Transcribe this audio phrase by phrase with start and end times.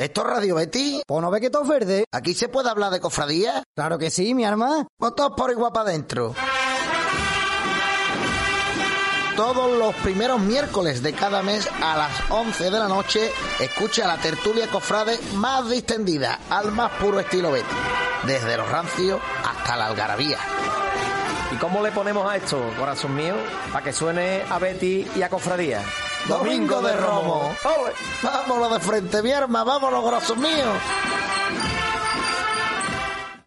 [0.00, 1.02] ¿Esto es Radio Betty?
[1.08, 2.04] ¿O no ve que todo es verde?
[2.10, 3.62] ¿Aquí se puede hablar de cofradía?
[3.76, 4.86] Claro que sí, mi arma.
[4.96, 6.34] Pues todos por igual para adentro.
[9.36, 14.16] Todos los primeros miércoles de cada mes a las 11 de la noche, escucha la
[14.16, 17.66] tertulia cofrade más distendida, al más puro estilo Betty.
[18.26, 20.38] Desde los rancios hasta la algarabía.
[21.52, 23.34] ¿Y cómo le ponemos a esto, corazón mío?
[23.72, 25.82] Para que suene a Betty y a Cofradía.
[26.28, 27.52] Domingo de Romo.
[27.64, 27.92] ¡Ole!
[28.22, 30.66] Vámonos de frente, mi arma, vámonos, corazón mío.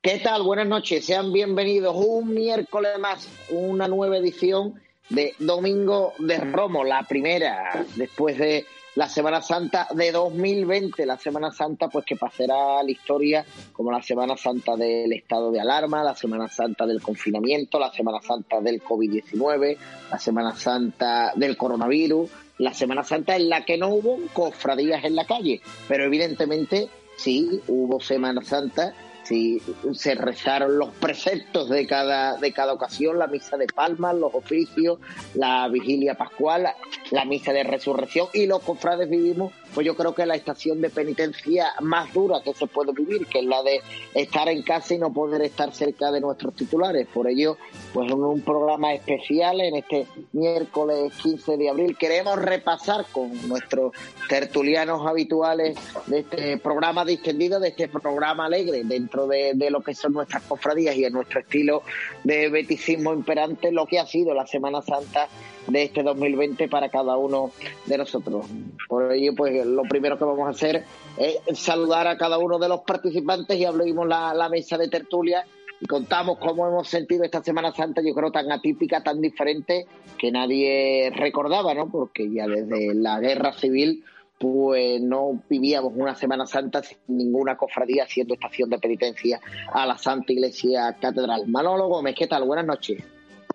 [0.02, 0.44] ¿Qué tal?
[0.44, 7.04] Buenas noches, sean bienvenidos un miércoles más, una nueva edición de Domingo de Romo, la
[7.04, 8.66] primera después de
[8.96, 13.92] la Semana Santa de 2020, la Semana Santa pues que pasará a la historia como
[13.92, 18.62] la Semana Santa del estado de alarma, la Semana Santa del confinamiento, la Semana Santa
[18.62, 19.78] del COVID-19,
[20.12, 25.16] la Semana Santa del coronavirus, la Semana Santa en la que no hubo cofradías en
[25.16, 29.62] la calle, pero evidentemente sí hubo Semana Santa Sí,
[29.94, 35.00] se rezaron los preceptos de cada, de cada ocasión, la misa de palmas, los oficios,
[35.34, 36.68] la vigilia pascual,
[37.12, 40.90] la misa de resurrección y los cofrades vivimos, pues yo creo que la estación de
[40.90, 43.82] penitencia más dura que se puede vivir, que es la de
[44.14, 47.08] estar en casa y no poder estar cerca de nuestros titulares.
[47.08, 47.58] Por ello,
[47.94, 53.94] pues en un programa especial en este miércoles 15 de abril queremos repasar con nuestros
[54.30, 55.78] tertulianos habituales
[56.08, 58.84] de este programa distendido, de este programa alegre,
[59.28, 61.84] de lo que son nuestras cofradías y en nuestro estilo
[62.24, 65.28] de beticismo imperante, lo que ha sido la Semana Santa
[65.68, 67.52] de este 2020 para cada uno
[67.86, 68.46] de nosotros.
[68.88, 70.84] Por ello, pues lo primero que vamos a hacer
[71.18, 75.46] es saludar a cada uno de los participantes y abrimos la, la mesa de tertulia
[75.80, 79.86] y contamos cómo hemos sentido esta Semana Santa, yo creo tan atípica, tan diferente,
[80.18, 81.90] que nadie recordaba, ¿no?
[81.90, 84.04] Porque ya desde la guerra civil
[84.40, 89.40] pues no vivíamos una Semana Santa sin ninguna cofradía haciendo estación de penitencia
[89.72, 91.48] a la Santa Iglesia Catedral.
[91.48, 92.44] Manolo Gómez, ¿qué tal?
[92.44, 93.04] Buenas noches.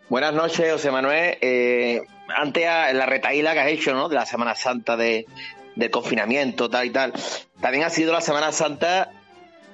[0.08, 1.36] Buenas noches, José Manuel.
[1.40, 2.02] Eh,
[2.34, 4.08] antes a la retaíla que has hecho, ¿no?
[4.08, 5.26] De la Semana Santa de,
[5.76, 7.12] del confinamiento, tal y tal.
[7.60, 9.10] También ha sido la Semana Santa,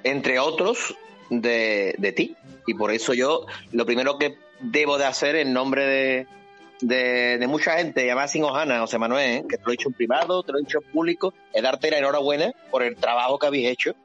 [0.03, 0.95] entre otros,
[1.29, 2.35] de, de ti.
[2.67, 6.27] Y por eso yo, lo primero que debo de hacer en nombre de,
[6.81, 9.43] de, de mucha gente, además sin hojana, José Manuel, ¿eh?
[9.49, 11.89] que te lo he dicho en privado, te lo he dicho en público, es darte
[11.91, 13.95] la enhorabuena por el trabajo que habéis hecho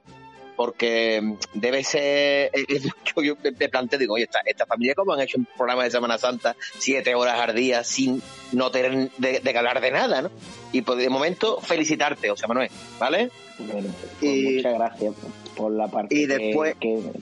[0.56, 2.50] porque debe ser,
[3.16, 5.90] yo, yo me planteo, digo, oye, esta, esta familia cómo han hecho un programa de
[5.90, 8.22] Semana Santa siete horas al día sin
[8.52, 10.30] no tener de, de hablar de nada, ¿no?
[10.72, 13.30] Y pues de momento felicitarte, José Manuel, ¿vale?
[13.58, 15.14] Bueno, pues Y- muchas gracias
[15.56, 17.20] por la parte y después- que, que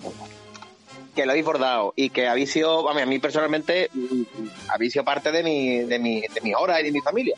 [1.24, 4.22] lo habéis bordado y que habéis sido, vamos, a mí personalmente, mm,
[4.68, 7.36] habéis sido parte de mi, de mi, de mis horas y de mi familia.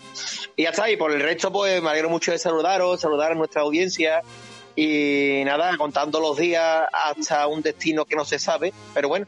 [0.57, 3.35] Y ya está, y por el resto, pues me alegro mucho de saludaros, saludar a
[3.35, 4.23] nuestra audiencia
[4.77, 9.27] y nada, contando los días hasta un destino que no se sabe, pero bueno,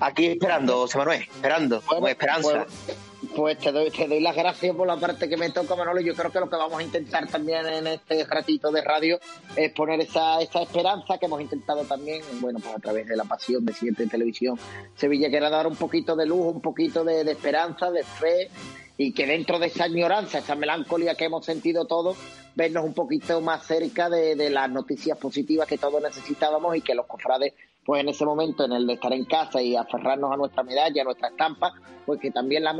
[0.00, 2.64] aquí esperando, José Manuel, esperando, con esperanza.
[2.64, 2.96] Pues,
[3.36, 6.00] pues te doy, te doy las gracias por la parte que me toca, Manolo.
[6.00, 9.20] Yo creo que lo que vamos a intentar también en este ratito de radio
[9.54, 13.24] es poner esa, esa esperanza que hemos intentado también, bueno, pues a través de la
[13.24, 14.58] pasión de Siete Televisión
[14.94, 18.48] Sevilla, que era dar un poquito de luz, un poquito de, de esperanza, de fe
[18.96, 22.16] y que dentro de esa añoranza, esa melancolía que hemos sentido todos,
[22.54, 26.94] vernos un poquito más cerca de, de las noticias positivas que todos necesitábamos y que
[26.94, 27.52] los cofrades,
[27.86, 31.02] pues en ese momento, en el de estar en casa y aferrarnos a nuestra medalla,
[31.02, 31.72] a nuestra estampa,
[32.04, 32.74] pues que también la,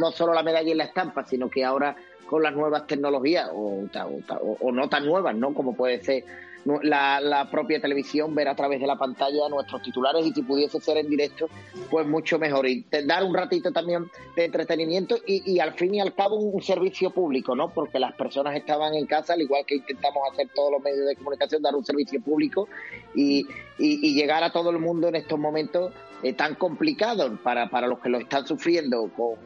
[0.00, 1.96] no solo la medalla y la estampa, sino que ahora
[2.26, 5.52] con las nuevas tecnologías, o, o o- no tan nuevas, ¿no?
[5.54, 6.24] Como puede ser
[6.64, 10.96] la, propia televisión, ver a través de la pantalla nuestros titulares y si pudiese ser
[10.98, 11.48] en directo,
[11.90, 12.66] pues mucho mejor.
[12.66, 16.62] Y dar un ratito también de entretenimiento y, y al fin y al cabo un,
[16.62, 17.70] servicio público, ¿no?
[17.70, 21.16] Porque las personas estaban en casa, al igual que intentamos hacer todos los medios de
[21.16, 22.68] comunicación, dar un servicio público
[23.14, 23.46] y-
[23.78, 25.92] y llegar a todo el mundo en estos momentos
[26.22, 29.36] eh, tan complicados para, para los que lo están sufriendo con-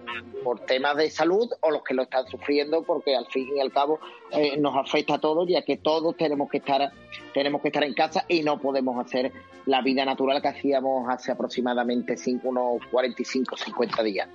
[0.44, 3.72] por temas de salud o los que lo están sufriendo porque al fin y al
[3.72, 3.98] cabo
[4.30, 6.92] eh, nos afecta a todos, ya que todos tenemos que estar
[7.34, 9.32] tenemos que estar en casa y no podemos hacer
[9.66, 14.28] la vida natural que hacíamos hace aproximadamente cinco, unos 45, 50 días.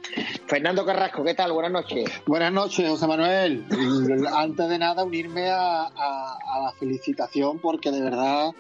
[0.46, 1.54] Fernando Carrasco, ¿qué tal?
[1.54, 2.04] Buenas noches.
[2.28, 3.64] Buenas noches, José Manuel.
[4.36, 8.52] Antes de nada, unirme a, a la felicitación porque de verdad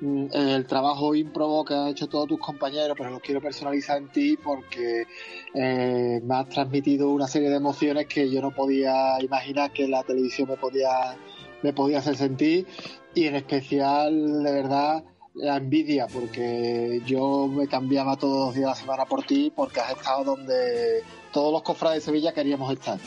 [0.00, 4.36] el trabajo ímprobo que han hecho todos tus compañeros, pero lo quiero personalizar en ti
[4.36, 5.06] porque
[5.54, 10.02] eh, me has transmitido una serie de emociones que yo no podía imaginar que la
[10.02, 11.16] televisión me podía,
[11.62, 12.66] me podía hacer sentir
[13.14, 15.04] y en especial, de verdad,
[15.34, 19.80] la envidia, porque yo me cambiaba todos los días de la semana por ti porque
[19.80, 21.02] has estado donde
[21.32, 22.98] todos los cofrades de Sevilla queríamos estar.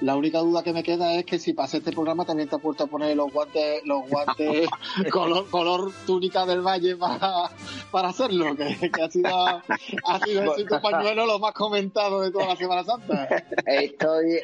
[0.00, 2.60] La única duda que me queda es que si pasa este programa también te has
[2.60, 4.68] puesto a poner los guantes, los guantes
[5.10, 7.50] color, color túnica del valle para,
[7.90, 12.56] para hacerlo, que, ha sido, ha sido tu pañuelo lo más comentado de toda la
[12.56, 13.28] Semana Santa.
[13.64, 14.40] Estoy,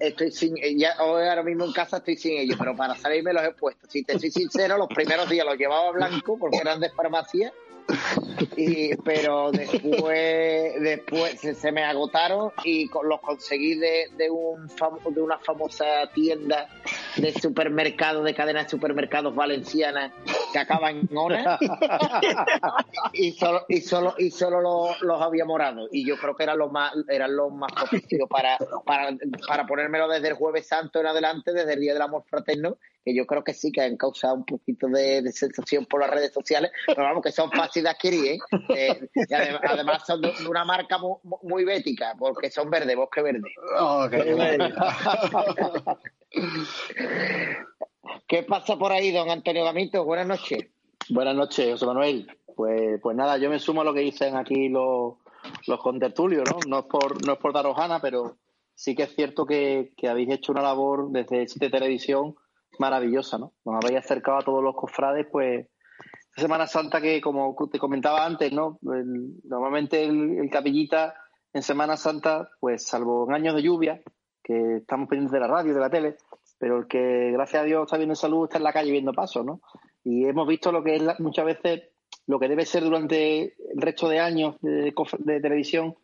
[0.00, 3.44] estoy, sin, ya hoy ahora mismo en casa estoy sin ellos, pero para salirme los
[3.44, 3.86] he puesto.
[3.90, 7.52] Si te soy sincero, los primeros días los llevaba blanco porque eran de farmacia
[8.56, 14.68] y, pero después después se, me agotaron y los conseguí de, de, un
[15.10, 15.84] de una famosa
[16.14, 16.68] tienda
[17.16, 20.12] de supermercado de cadena de supermercados valenciana
[20.52, 21.58] que acaba en hora
[23.12, 25.88] y solo y solo y solo los, los, había morado.
[25.90, 29.16] Y yo creo que eran los más eran los más propicios para, para
[29.46, 33.14] para ponérmelo desde el jueves santo en adelante desde el día del amor fraterno que
[33.14, 36.72] yo creo que sí que han causado un poquito de, sensación por las redes sociales,
[36.88, 38.38] pero vamos, que son fáciles de adquirir, ¿eh?
[38.70, 43.48] eh y además, son de, una marca muy, bética, porque son verde, bosque verde.
[48.26, 50.04] ¿Qué pasa por ahí, don Antonio Gamito?
[50.04, 50.66] Buenas noches.
[51.08, 52.26] Buenas noches, José Manuel.
[52.56, 55.14] Pues, pues nada, yo me sumo a lo que dicen aquí los,
[55.68, 56.58] los contertulios, ¿no?
[56.66, 58.36] No es por, no es por daros gana, pero
[58.74, 62.34] sí que es cierto que, que habéis hecho una labor desde Chile Televisión
[62.78, 63.52] maravillosa, ¿no?
[63.64, 65.66] Nos habéis acercado a todos los cofrades, pues
[66.36, 68.78] Semana Santa que, como te comentaba antes, ¿no?
[68.82, 71.14] normalmente el, capillita
[71.54, 74.02] en Semana Santa, pues salvo en años de lluvia,
[74.42, 76.16] que estamos pendientes de la radio, de la tele,
[76.58, 79.46] pero el que, gracias a Dios, está viendo salud está en la calle viendo pasos,
[79.46, 79.60] ¿no?
[80.04, 81.82] Y hemos visto lo que es muchas veces
[82.26, 85.94] lo que debe ser durante el resto de años de, de televisión,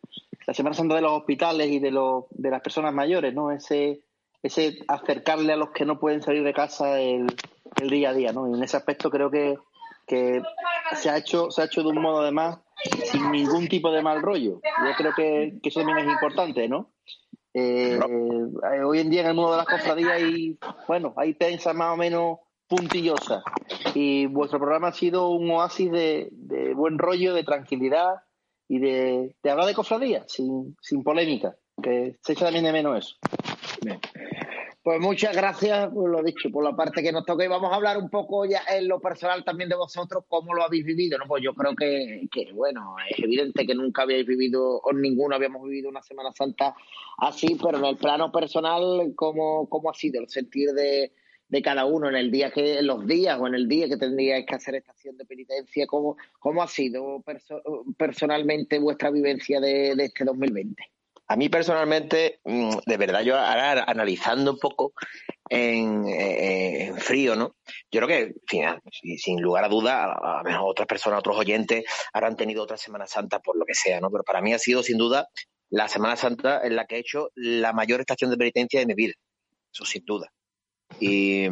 [0.46, 3.50] la Semana Santa de los hospitales y de, los, de las personas mayores, ¿no?
[3.50, 4.02] Ese
[4.42, 7.26] ese acercarle a los que no pueden salir de casa el,
[7.88, 8.48] día a día, ¿no?
[8.48, 9.58] Y en ese aspecto creo que,
[10.06, 10.42] que
[10.94, 12.58] se ha hecho se ha hecho de un modo además
[13.10, 14.60] sin ningún tipo de mal rollo.
[14.62, 16.90] Yo creo que, eso también es importante, ¿no?
[17.54, 17.98] Eh,
[18.84, 21.96] hoy en día en el mundo de las cofradías hay, bueno, hay prensa más o
[21.96, 23.42] menos puntillosa
[23.94, 28.22] y vuestro programa ha sido un oasis de, de buen rollo, de tranquilidad
[28.68, 32.98] y de, de hablar de cofradías sin, sin polémica, que se echa también de menos
[32.98, 33.16] eso.
[34.82, 37.44] Pues muchas gracias por lo dicho, por la parte que nos toca.
[37.44, 40.64] Y vamos a hablar un poco ya en lo personal también de vosotros, cómo lo
[40.64, 41.18] habéis vivido.
[41.18, 41.26] ¿no?
[41.28, 45.88] Pues yo creo que, bueno, es evidente que nunca habéis vivido, o ninguno habíamos vivido
[45.88, 46.74] una Semana Santa
[47.18, 51.12] así, pero en el plano personal, ¿cómo, cómo ha sido el sentir de,
[51.62, 54.46] cada uno en el día que, en los días o en el día que tendríais
[54.46, 55.86] que hacer esta acción de penitencia?
[55.86, 57.22] ¿Cómo, cómo ha sido
[57.96, 60.91] personalmente vuestra vivencia de, de este 2020?
[61.32, 64.92] A mí personalmente, mm, de verdad, yo ahora analizando un poco
[65.48, 67.56] en, frío, ¿no?
[67.90, 68.66] Yo creo que,
[69.16, 73.06] sin lugar a duda, a lo mejor otras personas, otros oyentes, habrán tenido otra Semana
[73.06, 74.10] Santa por lo que sea, ¿no?
[74.10, 75.28] Pero para mí ha sido, sin duda,
[75.70, 78.94] la Semana Santa en la que he hecho la mayor estación de penitencia de mi
[78.94, 79.14] vida.
[79.72, 80.30] Eso sin duda.
[81.00, 81.48] Y,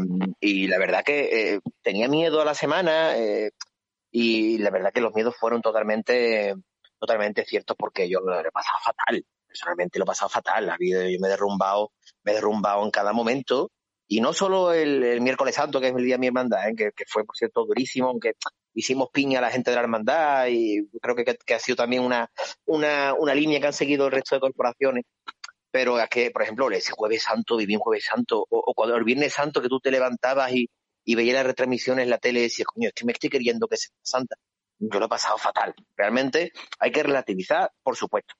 [0.66, 3.52] la verdad que eh, tenía miedo a la semana eh,
[4.10, 6.54] y la verdad que los miedos fueron totalmente,
[6.98, 10.66] totalmente ciertos porque yo lo he pasado fatal personalmente lo he pasado fatal.
[10.66, 11.92] La vida, yo me he derrumbado,
[12.22, 13.70] me he derrumbado en cada momento.
[14.06, 16.74] Y no solo el, miércoles santo, que es el día de mi hermandad, ¿eh?
[16.74, 18.34] que, fue, por cierto, durísimo, aunque
[18.74, 22.28] hicimos piña a la gente de la hermandad y creo que, ha sido también una,
[22.66, 25.04] una, una línea que han seguido el resto de corporaciones.
[25.70, 29.04] Pero es que, por ejemplo, ese jueves santo, viví un jueves santo, o, cuando el
[29.04, 30.68] viernes santo que tú te levantabas y,
[31.04, 33.68] y veías las retransmisiones en la tele y decías, coño, es que me estoy queriendo
[33.68, 34.36] que sea santa.
[34.80, 35.72] Yo lo he pasado fatal.
[35.96, 38.34] Realmente hay que relativizar, por supuesto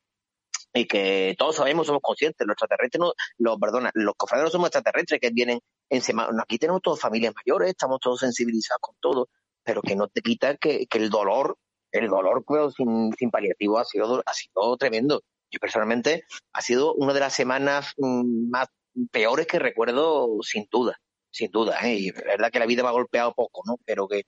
[0.73, 4.69] y que todos sabemos, somos conscientes, los extraterrestres, no, los, perdona, los cofrades no somos
[4.69, 9.29] extraterrestres que vienen en semana, aquí tenemos todas familias mayores, estamos todos sensibilizados con todo,
[9.65, 11.59] pero que no te quita que, que el dolor,
[11.91, 15.23] el dolor pues, sin, sin paliativo ha sido, ha sido tremendo.
[15.51, 18.69] Yo personalmente ha sido una de las semanas mm, más
[19.11, 21.01] peores que recuerdo sin duda,
[21.31, 21.95] sin duda, ¿eh?
[21.95, 23.77] y la verdad que la vida me ha golpeado poco, ¿no?
[23.85, 24.23] Pero que,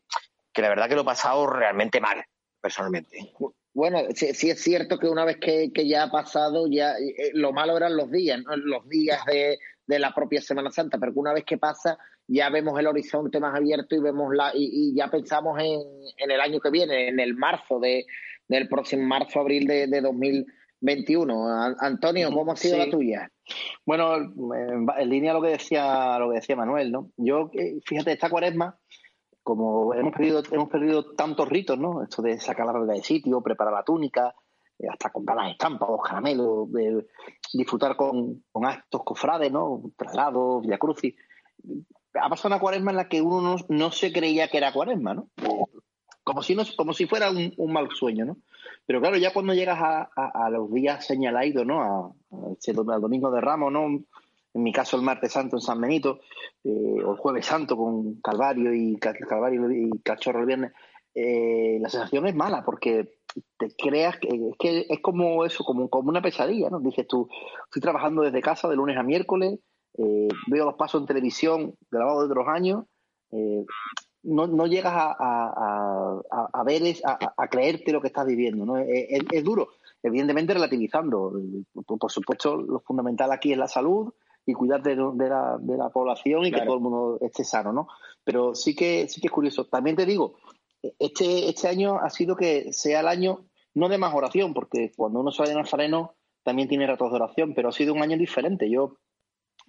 [0.53, 2.25] que la verdad que lo he pasado realmente mal,
[2.61, 3.33] personalmente.
[3.75, 7.77] Bueno, sí, es cierto que una vez que, ya ha pasado, ya eh, lo malo
[7.77, 8.57] eran los días, ¿no?
[8.57, 11.99] los días de de la propia Semana Santa, pero que una vez que pasa
[12.29, 15.81] ya vemos el horizonte más abierto y vemos la y, ya pensamos en,
[16.17, 18.07] en, el año que viene, en el marzo de
[18.49, 21.77] del próximo marzo abril de, de 2021.
[21.79, 23.31] Antonio, ¿cómo ha sido la tuya?
[23.87, 27.11] Bueno, en línea a lo que decía lo que decía Manuel, ¿no?
[27.17, 28.79] Yo eh, fíjate esta Cuaresma
[29.43, 32.03] como hemos perdido hemos perdido tantos ritos, ¿no?
[32.03, 34.35] Esto de sacar la regla de sitio, preparar la túnica,
[34.79, 37.07] eh, hasta comprar las estampas, los caramelos, de
[37.53, 39.83] disfrutar con, actos cofrades, ¿no?
[39.97, 41.15] Traslados, Via Crucis.
[42.15, 45.29] Ha pasado una cuaresma en la que uno no, se creía que era cuaresma, ¿no?
[46.25, 48.37] Como si, no, como si fuera un, mal sueño, ¿no?
[48.87, 51.83] Pero claro, ya cuando llegas a, los días señalados, ¿no?
[51.83, 52.13] A,
[52.95, 54.05] al domingo de Ramos, ¿no?
[54.55, 56.21] En mi caso, el martes santo en San Benito,
[56.65, 60.73] eh, o el jueves santo con Calvario y Calvario y Cachorro el viernes,
[61.15, 63.19] eh, la sensación es mala porque
[63.59, 66.81] te creas que es que es como eso, como, como una pesadilla, ¿no?
[66.81, 67.29] Dices tú,
[67.65, 69.59] estoy trabajando desde casa de lunes a miércoles,
[69.99, 72.85] eh, veo los pasos en televisión grabados de otros años,
[74.25, 78.77] no, no, llegas a, a, a, ver, a, a, creerte lo que estás viviendo, ¿no?
[78.77, 79.71] Es, duro,
[80.03, 81.33] evidentemente relativizando.
[81.87, 84.13] Por, supuesto, lo fundamental aquí es la salud
[84.45, 87.89] y cuidar de, la, de la población y que todo el mundo esté sano, ¿no?
[88.25, 89.67] Pero sí que, sí que es curioso.
[89.67, 90.37] También te digo,
[90.99, 95.21] este, este año ha sido que sea el año no de más oración, porque cuando
[95.21, 98.69] uno sale de Nazareno también tiene ratos de oración, pero ha sido un año diferente.
[98.69, 98.99] Yo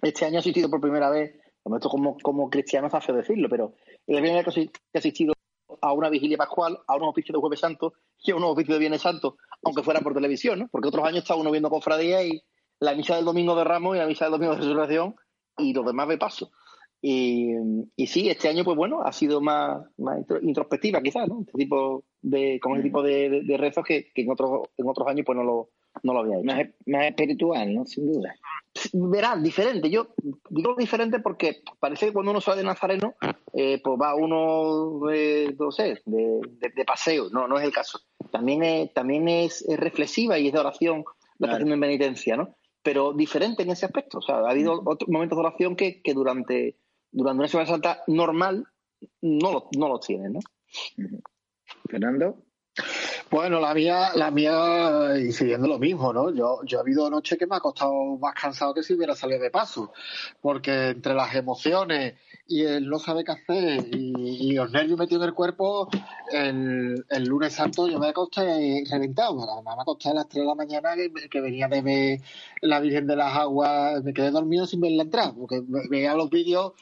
[0.02, 3.74] este año he asistido por primera vez, esto como, como cristiano se hace decirlo, pero
[4.06, 5.34] es la primera vez que he asistido
[5.80, 8.80] a una vigilia pascual, a un oficio de Jueves Santo y a un oficio de
[8.80, 10.68] Viernes Santo, aunque fuera por televisión, ¿no?
[10.68, 12.42] Porque otros años está uno viendo cofradía y
[12.84, 15.16] la misa del domingo de Ramos y la misa del domingo de Resurrección
[15.58, 16.50] y los demás de paso.
[17.06, 17.52] Y,
[17.96, 21.40] y, sí, este año, pues bueno, ha sido más, más introspectiva quizás, ¿no?
[21.40, 25.26] Este tipo de, como tipo de, de, rezos que, que, en otros en otros años
[25.26, 25.68] pues no lo,
[26.02, 26.46] no lo había hecho.
[26.46, 27.84] Más, más espiritual, ¿no?
[27.84, 28.34] Sin duda.
[28.94, 29.90] Verás, diferente.
[29.90, 30.14] Yo
[30.48, 33.14] digo diferente porque parece que cuando uno sale de Nazareno,
[33.52, 36.40] eh, pues va uno, de, no sé, de,
[36.74, 37.28] de, paseo.
[37.30, 38.00] No, no es el caso.
[38.32, 41.04] También es, también es, reflexiva y es de oración
[41.38, 41.66] la claro.
[41.70, 42.56] en penitencia, ¿no?
[42.84, 44.18] Pero diferente en ese aspecto.
[44.18, 46.76] O sea, ha habido otros momentos de oración que, que durante
[47.14, 48.66] durante una Semana Santa normal
[49.22, 50.40] no, lo, no los tienen, ¿no?
[51.88, 52.43] Fernando.
[53.30, 56.30] Bueno, la mía, la mía, y siguiendo lo mismo, ¿no?
[56.32, 59.40] Yo, yo he habido noches que me ha costado más cansado que si hubiera salido
[59.40, 59.92] de paso,
[60.40, 62.14] porque entre las emociones
[62.46, 65.88] y el no saber qué hacer y, los nervios metidos en el cuerpo,
[66.30, 69.50] el, el lunes santo yo me acosté reventado.
[69.50, 70.90] Además me acosté a las 3 de la mañana
[71.30, 72.20] que, venía de ver
[72.60, 76.72] la Virgen de las Aguas, me quedé dormido sin verla entrar, porque veía los vídeos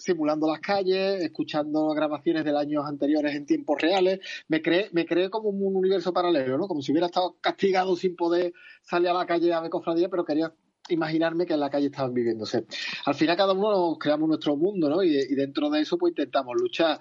[0.00, 4.20] simulando las calles, escuchando grabaciones de años anteriores en tiempos reales.
[4.48, 6.66] Me creé, me creé como un universo paralelo, ¿no?
[6.66, 8.52] Como si hubiera estado castigado sin poder
[8.82, 10.52] salir a la calle a ver cofradía, pero quería
[10.88, 12.66] imaginarme que en la calle estaban viviéndose.
[13.06, 15.02] Al final cada uno nos creamos nuestro mundo, ¿no?
[15.02, 16.98] Y, y dentro de eso pues intentamos luchar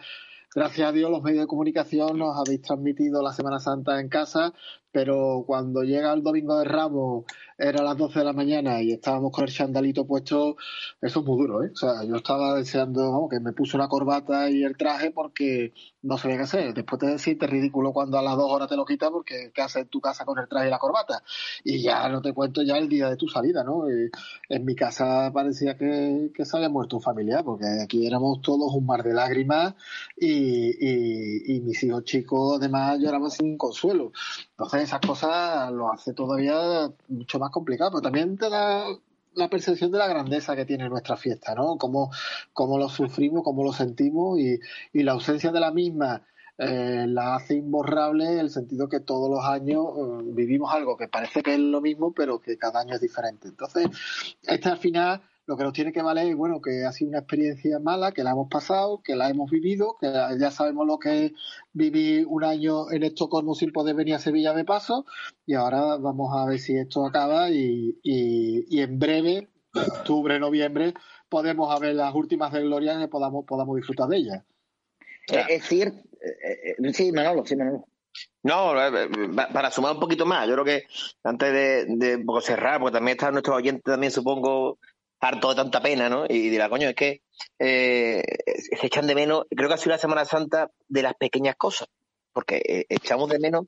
[0.53, 4.53] gracias a Dios los medios de comunicación nos habéis transmitido la Semana Santa en casa,
[4.91, 7.25] pero cuando llega el domingo de Ramos
[7.57, 10.55] era las 12 de la mañana y estábamos con el chandalito puesto,
[11.01, 11.71] eso es muy duro, ¿eh?
[11.73, 16.17] O sea, yo estaba deseando que me puso una corbata y el traje porque no
[16.17, 16.73] sabía qué hacer.
[16.73, 19.83] Después te sientes ridículo cuando a las dos horas te lo quitas porque ¿qué haces
[19.83, 21.21] en tu casa con el traje y la corbata?
[21.63, 23.89] Y ya no te cuento ya el día de tu salida, ¿no?
[23.89, 24.09] Y
[24.49, 28.73] en mi casa parecía que, que se había muerto un familiar porque aquí éramos todos
[28.73, 29.75] un mar de lágrimas
[30.17, 34.11] y, y, y mis hijos chicos además lloraban sin consuelo.
[34.59, 38.87] Entonces esas cosas lo hace todavía mucho más complicado, pero también te da
[39.33, 41.77] la percepción de la grandeza que tiene nuestra fiesta, ¿no?
[41.77, 42.11] Cómo,
[42.51, 44.59] cómo lo sufrimos, cómo lo sentimos y,
[44.91, 46.23] y la ausencia de la misma
[46.57, 51.41] eh, la hace imborrable el sentido que todos los años eh, vivimos algo que parece
[51.41, 53.47] que es lo mismo, pero que cada año es diferente.
[53.47, 53.87] Entonces,
[54.43, 57.17] esta al final lo que nos tiene que valer es bueno que ha sido una
[57.17, 60.05] experiencia mala, que la hemos pasado, que la hemos vivido, que
[60.39, 61.31] ya sabemos lo que es
[61.73, 65.07] vivir un año en Estocolmo sin poder venir a Sevilla de paso
[65.47, 70.93] y ahora vamos a ver si esto acaba y, y, en breve, octubre, noviembre,
[71.29, 74.43] podemos ver las últimas de Gloria y podamos, podamos disfrutar de ellas.
[75.31, 77.87] Eh, es cierto, eh, eh, sí, Manolo, sí, Manolo.
[78.43, 78.73] No,
[79.51, 80.83] para sumar un poquito más, yo creo que
[81.23, 84.77] antes de, de cerrar, porque también están nuestros oyentes también supongo
[85.19, 86.25] harto de tanta pena, ¿no?
[86.27, 87.21] Y dirá, coño, es que
[87.59, 88.23] eh,
[88.79, 91.87] se echan de menos, creo que ha sido la Semana Santa de las pequeñas cosas,
[92.33, 93.65] porque eh, echamos de menos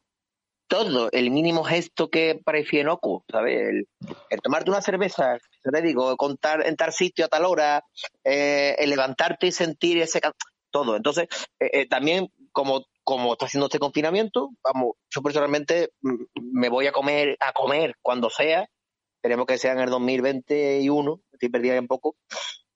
[0.67, 3.85] todo, el mínimo gesto que parecía inocuo, ¿sabes?
[4.29, 7.83] El, tomarte una cerveza, te digo, contar en tal sitio a tal hora,
[8.23, 10.21] eh, el levantarte y sentir ese...
[10.69, 10.95] todo.
[10.95, 11.27] Entonces,
[11.89, 16.15] también como como está haciendo este confinamiento, vamos, yo personalmente mm,
[16.53, 18.67] me voy a comer, a comer cuando sea,
[19.21, 22.15] esperemos que sea en el 2021, estoy perdida un poco,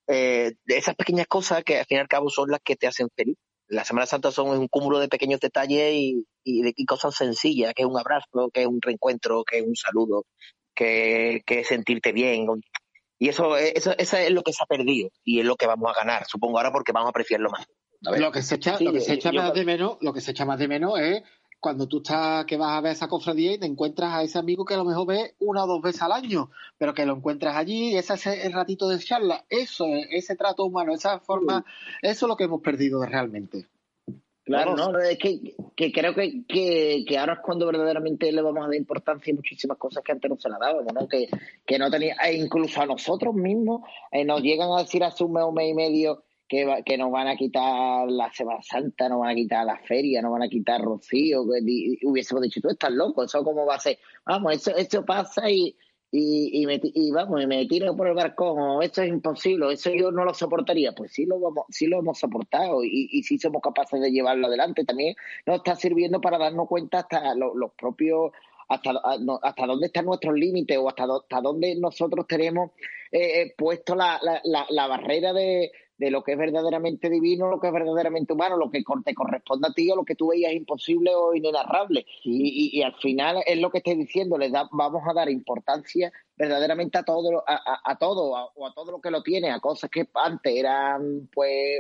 [0.08, 3.08] eh, esas pequeñas cosas que al fin y al cabo son las que te hacen
[3.16, 3.36] feliz.
[3.68, 7.74] La Semana Santa son un cúmulo de pequeños detalles y, y, de, y cosas sencillas,
[7.74, 10.26] que es un abrazo, que es un reencuentro, que es un saludo,
[10.76, 12.46] que, que es sentirte bien.
[13.18, 15.90] Y eso, eso, eso es lo que se ha perdido y es lo que vamos
[15.90, 17.66] a ganar, supongo ahora porque vamos a apreciarlo más.
[18.02, 20.14] Lo que se echa, Sí, lo que se yo- echa yo- más de menos, lo
[20.14, 21.24] que se echa más de menos es
[21.66, 24.66] cuando tú estás, que vas a ver esa cofradía y te encuentras a ese amigo
[24.66, 27.56] que a lo mejor ves una o dos veces al año, pero que lo encuentras
[27.56, 31.66] allí, ese es el ratito de charla, eso, es, ese trato humano, esa forma,
[32.04, 33.66] eso es lo que hemos perdido realmente.
[34.44, 38.64] Claro, no, es que, que creo que, que, que ahora es cuando verdaderamente le vamos
[38.64, 41.08] a dar importancia a muchísimas cosas que antes no se la dábamos, ¿no?
[41.08, 41.28] Que,
[41.66, 43.82] que no tenía, e incluso a nosotros mismos
[44.12, 46.98] eh, nos llegan a decir hace un mes, un mes y medio que, va- que
[46.98, 50.44] nos van a quitar la Semana Santa, nos van a quitar la feria, nos van
[50.44, 53.98] a quitar Rocío, que di- hubiésemos dicho, tú estás loco, eso cómo va a ser.
[54.26, 55.76] Vamos, eso, eso pasa y,
[56.12, 59.74] y, y, me, y vamos, y me tiro por el balcón, o esto es imposible,
[59.74, 60.94] eso yo no lo soportaría.
[60.94, 64.48] Pues sí lo vamos, sí lo hemos soportado y, y sí somos capaces de llevarlo
[64.48, 64.86] adelante.
[64.86, 68.32] También nos está sirviendo para darnos cuenta hasta lo- los propios
[68.68, 68.94] hasta,
[69.44, 72.72] hasta dónde están nuestros límites o hasta, hasta dónde nosotros tenemos
[73.12, 77.60] eh, eh, puesto la, la, la barrera de, de lo que es verdaderamente divino, lo
[77.60, 80.52] que es verdaderamente humano, lo que te corresponde a ti o lo que tú veías
[80.54, 82.06] imposible o inenarrable.
[82.24, 85.30] Y, y, y al final es lo que estoy diciendo, le da, vamos a dar
[85.30, 89.10] importancia verdaderamente a todo, lo- a, a, a todo, a- o a todo lo que
[89.10, 91.80] lo tiene, a cosas que antes eran, pues,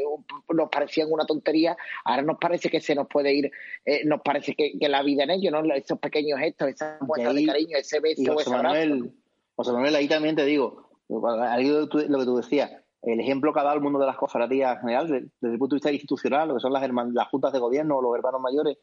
[0.53, 3.51] nos parecían una tontería, ahora nos parece que se nos puede ir,
[3.83, 5.61] eh, nos parece que, que la vida en ello, ¿no?
[5.73, 8.75] Esos pequeños gestos, esas muestras ahí- de cariño, ese beso, José ese abrazo.
[8.79, 9.11] Manuel,
[9.57, 12.71] José Manuel, ahí también te digo, lo que tú decías,
[13.05, 15.59] el ejemplo que ha dado el mundo de las cofradías en general, de- desde el
[15.59, 18.77] punto de vista institucional, lo que son las, juntas de gobierno o los hermanos mayores,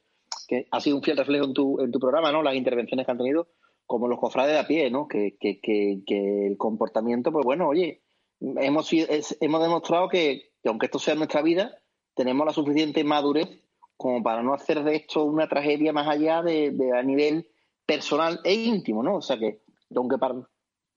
[0.48, 2.42] que ha sido un fiel reflejo en tu, en tu programa, ¿no?
[2.42, 3.48] Las intervenciones que han tenido,
[3.86, 5.06] como los cofrades de a pie, ¿no?
[5.08, 8.02] Que, que, que, que el comportamiento, pues bueno, oye,
[8.40, 11.76] hemos, es- hemos demostrado que, que aunque esto sea nuestra vida,
[12.14, 13.48] tenemos la suficiente madurez
[13.96, 17.48] como para no hacer de esto una tragedia más allá de, de a nivel
[17.86, 19.16] personal e íntimo, ¿no?
[19.16, 19.62] O sea que,
[19.94, 20.34] aunque para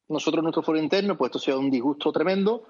[0.08, 2.64] nosotros nuestro foro interno, pues esto sea un disgusto tremendo,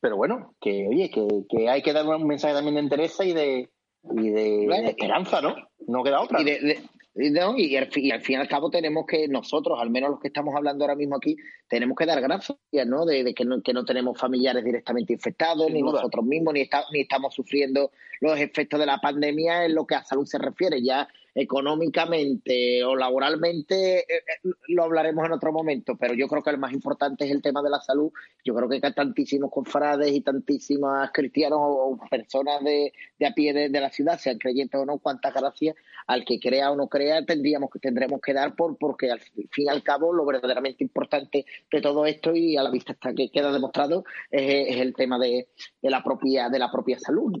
[0.00, 3.32] pero bueno, que oye, que, que hay que dar un mensaje también de entereza y
[3.32, 3.68] de,
[4.16, 4.82] y de, Claro.
[4.82, 5.54] de esperanza, ¿no?
[5.86, 6.40] No queda otra.
[6.40, 6.80] Y, de- de-
[7.20, 10.10] y no, y, al, y al fin y al cabo tenemos que nosotros, al menos
[10.10, 11.36] los que estamos hablando ahora mismo aquí,
[11.68, 13.04] tenemos que dar gracias, ¿no?
[13.04, 15.94] De, de que, no que no tenemos familiares directamente infectados, Sin ni duda.
[15.94, 19.96] nosotros mismos, ni, está- ni estamos sufriendo los efectos de la pandemia en lo que
[19.96, 20.80] a salud se refiere.
[20.80, 26.50] Ya económicamente o laboralmente eh, eh, lo hablaremos en otro momento, pero yo creo que
[26.50, 28.10] el más importante es el tema de la salud.
[28.44, 33.68] Yo creo que tantísimos confrades y tantísimas cristianos o, personas de, de a pie de,
[33.68, 37.24] de la ciudad, sean creyentes o no, cuántas gracias al que crea o no crea
[37.24, 41.44] tendríamos que tendremos que dar por porque al fin y al cabo lo verdaderamente importante
[41.70, 45.18] de todo esto y a la vista está que queda demostrado es, es el tema
[45.18, 45.48] de,
[45.82, 47.32] de la propia de la propia salud.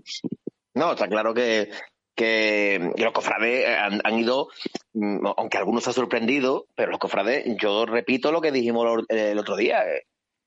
[0.74, 1.70] No, está claro que,
[2.18, 4.48] que los cofrades han, han ido,
[4.92, 9.38] mm, aunque algunos se han sorprendido, pero los cofrades, yo repito lo que dijimos el
[9.38, 10.02] otro día, eh,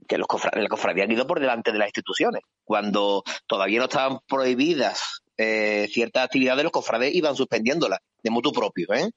[0.07, 2.41] que los cofrades, las cofradías han ido por delante de las instituciones.
[2.65, 8.87] Cuando todavía no estaban prohibidas eh, ciertas actividades, los cofrades iban suspendiéndolas de mutuo propio,
[8.93, 9.09] ¿eh?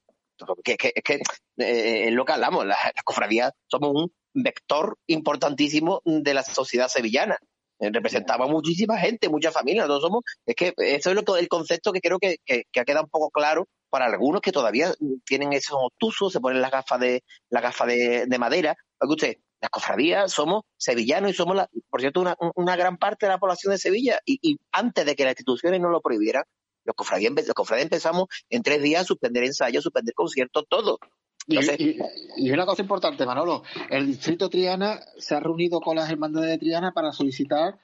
[0.62, 1.14] Que, que- es que
[1.58, 7.36] eh, es lo que hablamos, las cofradías somos un vector importantísimo de la sociedad sevillana.
[7.84, 11.38] Eh, representamos a muchísima gente, muchas familias, todos somos, es que eso es lo que-
[11.38, 14.52] el concepto que creo que, que, que ha quedado un poco claro para algunos que
[14.52, 14.92] todavía
[15.24, 18.76] tienen esos obtusos, se ponen las gafas de, las gafas de, de madera.
[19.00, 22.22] Oiga usted, las cofradías somos sevillanos y somos, la, por cierto,
[22.54, 24.18] una, gran parte de la población de Sevilla.
[24.24, 26.44] Y, antes de que las instituciones nos lo prohibieran,
[26.84, 30.98] los cofradías, los cofradías empezamos en tres días a suspender ensayos, suspender conciertos, todo.
[31.46, 31.98] Y, Entonces- y-
[32.46, 36.58] y una cosa importante, Manolo, el distrito Triana se ha reunido con las hermandades de
[36.58, 37.78] Triana para solicitar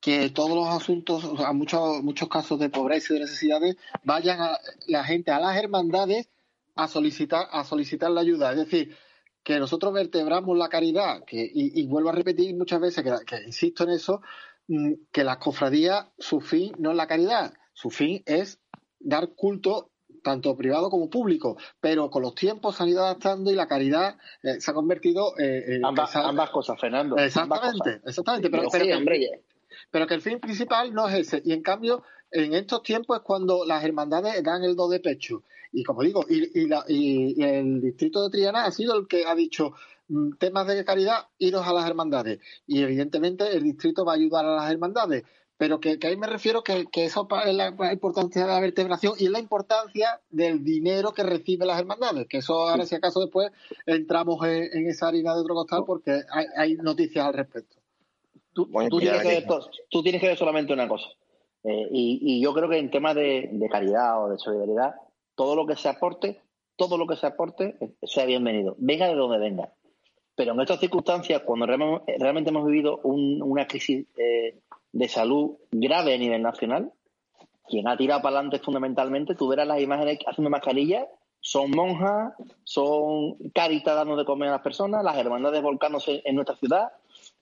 [0.00, 4.40] que todos los asuntos, o sea, muchos, muchos casos de pobreza y de necesidades, vayan
[4.42, 6.28] a, la gente a las hermandades
[6.74, 8.50] a solicitar, a solicitar la ayuda.
[8.50, 8.96] Es decir,
[9.44, 13.42] que nosotros vertebramos la caridad, que, y, y vuelvo a repetir muchas veces que, que
[13.44, 14.22] insisto en eso,
[14.66, 18.58] mm, que las cofradías, su fin no es la caridad, su fin es
[18.98, 19.91] dar culto
[20.22, 24.16] tanto privado como público, pero con los tiempos se han ido adaptando y la caridad
[24.42, 27.16] eh, se ha convertido eh, en ambas, esa- ambas cosas, Fernando.
[27.18, 28.00] Exactamente, cosas.
[28.06, 28.50] exactamente.
[28.50, 29.38] Pero, Pero sí, que- hombre, ya-
[29.90, 31.42] pero que el fin principal no es ese.
[31.44, 35.42] Y en cambio, en estos tiempos es cuando las hermandades dan el do de pecho.
[35.72, 39.06] Y como digo, y, y la- y- y el distrito de Triana ha sido el
[39.06, 39.72] que ha dicho
[40.08, 42.38] mm, temas de caridad, iros a las hermandades.
[42.66, 45.24] Y evidentemente el distrito va a ayudar a las hermandades.
[45.62, 49.14] Pero que, que ahí me refiero que, que eso es la importancia de la vertebración
[49.16, 53.20] y es la importancia del dinero que reciben las hermandades, que eso ahora si acaso
[53.20, 53.52] después
[53.86, 57.76] entramos en, esa harina de otro costal porque hay, hay noticias al respecto.
[58.52, 59.46] Tú, tú, tienes, que,
[59.88, 61.06] tú tienes que ver solamente una cosa.
[61.62, 64.96] Eh, y, y, yo creo que en temas de, de, caridad o de solidaridad,
[65.36, 66.40] todo lo que se aporte,
[66.74, 69.72] todo lo que se aporte eh, sea bienvenido, venga de donde venga.
[70.34, 74.58] Pero en estas circunstancias, cuando realmente hemos vivido un, una crisis eh,
[74.92, 76.92] de salud grave a nivel nacional,
[77.68, 81.06] quien ha tirado para adelante fundamentalmente, tú verás las imágenes haciendo mascarillas,
[81.40, 86.56] son monjas, son caritas dando de comer a las personas, las hermandades volcándose en nuestra
[86.56, 86.92] ciudad.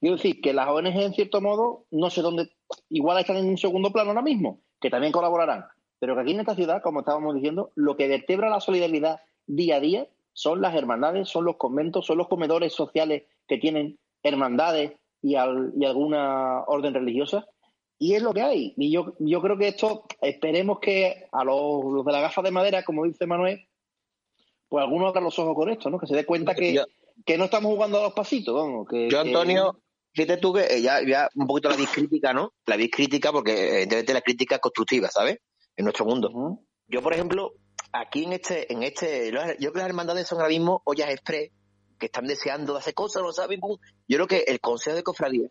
[0.00, 2.50] Quiero decir que las ONG, en cierto modo, no sé dónde,
[2.88, 5.66] igual están en un segundo plano ahora mismo, que también colaborarán,
[5.98, 9.76] pero que aquí en esta ciudad, como estábamos diciendo, lo que vertebra la solidaridad día
[9.76, 14.92] a día son las hermandades, son los conventos, son los comedores sociales que tienen hermandades
[15.22, 17.46] y, alguna orden religiosa.
[17.98, 18.74] Y es lo que hay.
[18.76, 22.83] Y yo, yo creo que esto, esperemos que a los, de la gafa de madera,
[22.83, 23.68] como dice Manuel,
[24.68, 25.98] pues alguno abra los ojos con esto, ¿no?
[25.98, 26.83] Que se dé cuenta que,
[27.26, 28.88] que no estamos jugando a los pasitos, vamos.
[28.88, 29.83] Que, yo, Antonio,
[30.14, 32.54] fíjate tú que eh, ya, ya un poquito la crítica, ¿no?
[32.64, 35.38] La crítica porque evidentemente la crítica es constructiva, ¿sabes?
[35.76, 36.30] En nuestro mundo.
[36.88, 37.52] Yo, por ejemplo,
[37.92, 41.50] aquí en este, en este, yo creo que las hermandades son ahora mismo ollas express
[42.00, 43.60] que están deseando hacer cosas, ¿no saben?
[43.60, 45.48] Yo creo que el Consejo de Cofradía,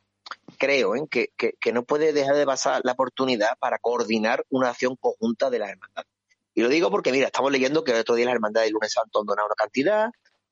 [0.57, 1.07] creo, ¿eh?
[1.09, 5.49] que, que, que, no puede dejar de pasar la oportunidad para coordinar una acción conjunta
[5.49, 6.11] de las hermandades.
[6.53, 8.91] Y lo digo porque, mira, estamos leyendo que el otro día las hermandades de Lunes
[8.91, 10.09] Santo han donado una cantidad,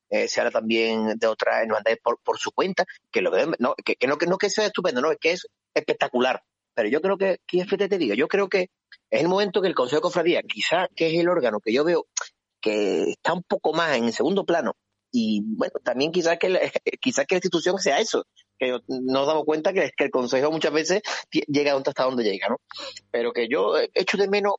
[0.08, 3.96] eh, se habla también de otras hermandades por, por su cuenta, que lo no, que,
[3.96, 6.42] que, no, que no que sea estupendo, no, es que es espectacular.
[6.74, 8.14] Pero yo creo que, ¿qué te digo?
[8.14, 8.70] Yo creo que
[9.10, 11.84] es el momento que el Consejo de Cofradía, quizá que es el órgano que yo
[11.84, 12.06] veo
[12.60, 14.76] que está un poco más en segundo plano,
[15.10, 16.60] y bueno, también quizás que, la,
[17.00, 18.24] quizás que la institución sea eso,
[18.58, 22.60] que nos damos cuenta que, que el Consejo muchas veces llega hasta donde llega, ¿no?
[23.10, 24.54] Pero que yo echo de menos,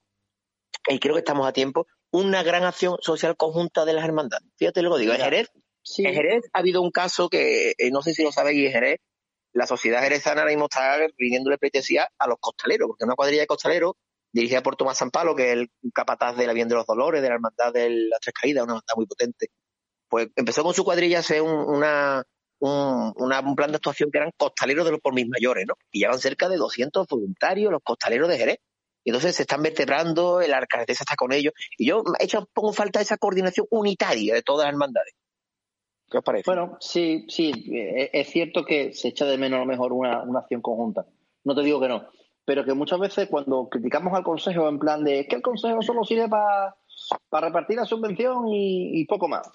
[0.88, 4.48] y creo que estamos a tiempo, una gran acción social conjunta de las hermandades.
[4.58, 5.50] Fíjate lo que digo, en Jerez,
[5.84, 6.06] sí.
[6.06, 9.00] en Jerez ha habido un caso que, eh, no sé si lo sabéis, en Jerez,
[9.54, 13.48] la sociedad jerezana ahora mismo está rindiéndole pleitesía a los costaleros, porque una cuadrilla de
[13.48, 13.94] costaleros
[14.32, 17.30] dirigida por Tomás Sampalo, que es el capataz de la Bien de los Dolores, de
[17.30, 19.50] la Hermandad de las Tres Caídas, una hermandad muy potente.
[20.10, 21.84] Pues empezó con su cuadrilla a hacer un,
[22.60, 25.76] un, un, plan de actuación que eran costaleros de los por mis mayores, ¿no?
[25.91, 28.58] Y llevan cerca de 200 voluntarios los costaleros de Jerez.
[29.04, 31.54] Y entonces se están vertebrando, el alcaldesa está con ellos.
[31.78, 35.13] Y yo he hecho pongo falta esa coordinación unitaria de todas las hermandades.
[36.10, 36.43] ¿Qué os parece?
[36.48, 40.24] Bueno, sí, sí, eh, es cierto que se echa de menos a lo mejor una,
[40.24, 41.06] una acción conjunta.
[41.43, 42.10] No te digo que no
[42.50, 46.04] pero que muchas veces cuando criticamos al Consejo en plan de que el Consejo solo
[46.04, 46.76] sirve para
[47.32, 49.50] repartir la subvención y, y, poco más.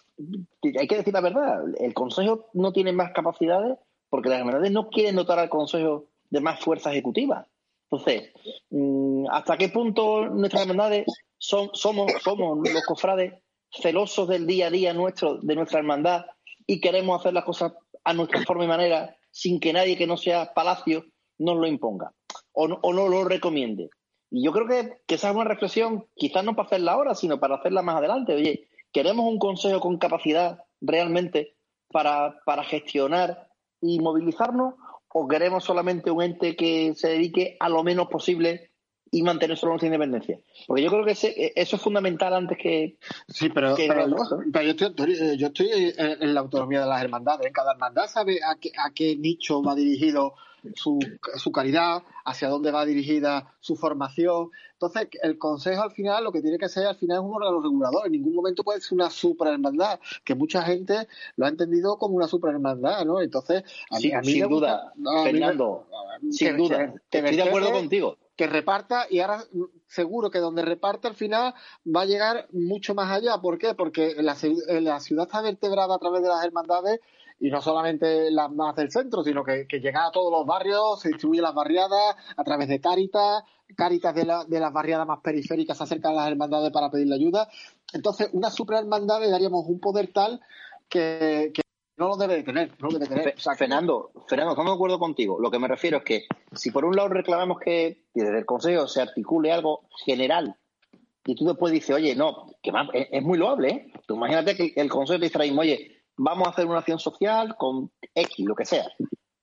[0.78, 4.88] Hay que decir la verdad, el Consejo no tiene más capacidades porque las hermandades no
[4.88, 7.46] quieren dotar al Consejo de más fuerza ejecutiva.
[7.90, 8.32] Entonces,
[8.70, 11.06] mm, ¿hasta qué punto nuestras hermandades
[11.38, 13.34] son, somos, somos los cofrades
[13.70, 16.26] celosos del día a día nuestro, de nuestra hermandad
[16.66, 17.72] y queremos hacer las cosas
[18.04, 21.04] a nuestra forma y manera sin que nadie que no sea palacio
[21.38, 22.12] nos lo imponga?
[22.54, 23.90] o no, o no lo recomiende.
[24.36, 27.38] Y yo creo que, que, esa es una reflexión, quizás no para hacerla ahora, sino
[27.38, 28.34] para hacerla más adelante.
[28.34, 31.54] Oye, ¿queremos un consejo con capacidad realmente
[31.92, 33.46] para, para gestionar
[33.80, 34.74] y movilizarnos?
[35.06, 38.72] ¿O queremos solamente un ente que se dedique a lo menos posible
[39.12, 40.40] y mantener solo nuestra independencia.
[40.66, 42.98] Porque yo creo que ese, eso es fundamental antes que.
[43.28, 44.16] Sí, pero, que pero,
[44.52, 47.52] pero yo, estoy, yo, estoy, en la autonomía de las hermandades.
[47.52, 50.34] Cada hermandad sabe a qué, a qué nicho va dirigido
[50.74, 50.98] su,
[51.36, 54.50] su calidad, hacia dónde va dirigida su formación.
[54.72, 57.60] Entonces, el consejo al final, lo que tiene que ser al final es un órgano
[57.60, 58.06] regulador.
[58.06, 62.26] En ningún momento puede ser una superhermandad, que mucha gente lo ha entendido como una
[62.26, 63.20] superhermandad, ¿no?
[63.20, 65.86] Entonces, a sí, a mí sin duda, gusta, Fernando,
[66.30, 69.44] sin duda, estoy de acuerdo contigo que reparta y ahora
[69.86, 73.40] seguro que donde reparte al final va a llegar mucho más allá.
[73.40, 73.74] ¿Por qué?
[73.74, 74.36] Porque la,
[74.80, 77.00] la ciudad está vertebrada a través de las hermandades
[77.38, 81.00] y no solamente las más del centro, sino que, que llega a todos los barrios,
[81.00, 83.44] se distribuye las barriadas a través de Cáritas,
[83.76, 87.16] Cáritas de, la, de las barriadas más periféricas se acercan a las hermandades para pedirle
[87.16, 87.48] ayuda.
[87.92, 90.40] Entonces, una superhermandad le daríamos un poder tal
[90.88, 91.62] que, que
[91.96, 93.34] no lo debe de tener, no lo debe tener.
[93.36, 95.38] O sea, Fernando, Fernando, estamos de acuerdo contigo.
[95.40, 98.86] Lo que me refiero es que si por un lado reclamamos que desde el Consejo
[98.86, 100.56] se articule algo general
[101.24, 103.92] y tú después dices, oye, no, que más, es, es, muy loable, ¿eh?
[104.06, 107.90] Tú imagínate que el Consejo te dice, oye, vamos a hacer una acción social con
[108.14, 108.86] X, lo que sea.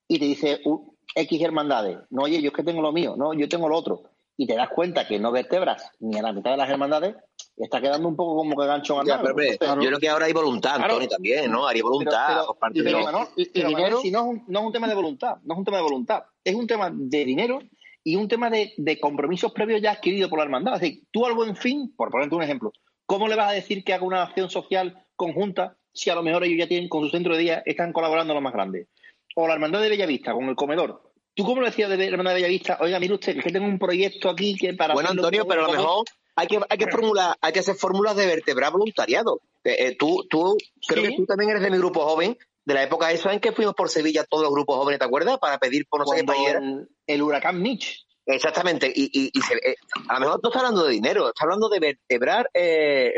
[0.08, 2.00] Y te dice uh, X hermandades.
[2.10, 4.04] No, oye, yo es que tengo lo mío, no, yo tengo lo otro.
[4.38, 7.16] Y te das cuenta que no vertebras ni a la mitad de las hermandades,
[7.58, 9.82] está quedando un poco como que gancho a ya, pero, pero, claro.
[9.82, 10.96] Yo creo que ahora hay voluntad, claro.
[10.96, 11.68] Tony, también, ¿no?
[11.68, 14.88] Hay voluntad por parte pero, de dinero, si no, es un, no es un tema
[14.88, 17.60] de voluntad, no es un tema de voluntad, es un tema de dinero
[18.04, 20.76] y un tema de, compromisos previos ya adquiridos por la hermandad.
[20.76, 22.72] Es decir, tú al buen fin, por ponerte un ejemplo,
[23.06, 26.44] ¿cómo le vas a decir que haga una acción social conjunta si a lo mejor
[26.44, 28.88] ellos ya tienen con su centro de día, están colaborando lo más grande?
[29.36, 31.02] O la hermandad de Bellavista con el comedor.
[31.34, 32.78] ¿Tú cómo le decías de la hermandad de Bellavista?
[32.82, 34.94] Oiga, mire usted, que tengo un proyecto aquí que para...
[34.94, 38.16] Bueno, Antonio, pero a lo mejor hay que, hay que, formular, hay que hacer fórmulas
[38.16, 39.42] de vertebrar voluntariado.
[39.64, 42.84] Eh, eh, tú, tú, creo que tú también eres de mi grupo joven de la
[42.84, 45.40] época esa en que fuimos por Sevilla todos los grupos jóvenes, ¿te acuerdas?
[45.40, 48.06] Para pedir por no sé qué El, huracán Mitch.
[48.26, 49.76] Exactamente, y, y, eh,
[50.08, 52.50] a lo mejor no está hablando de dinero, está hablando de vertebrar.
[52.54, 53.14] Eh,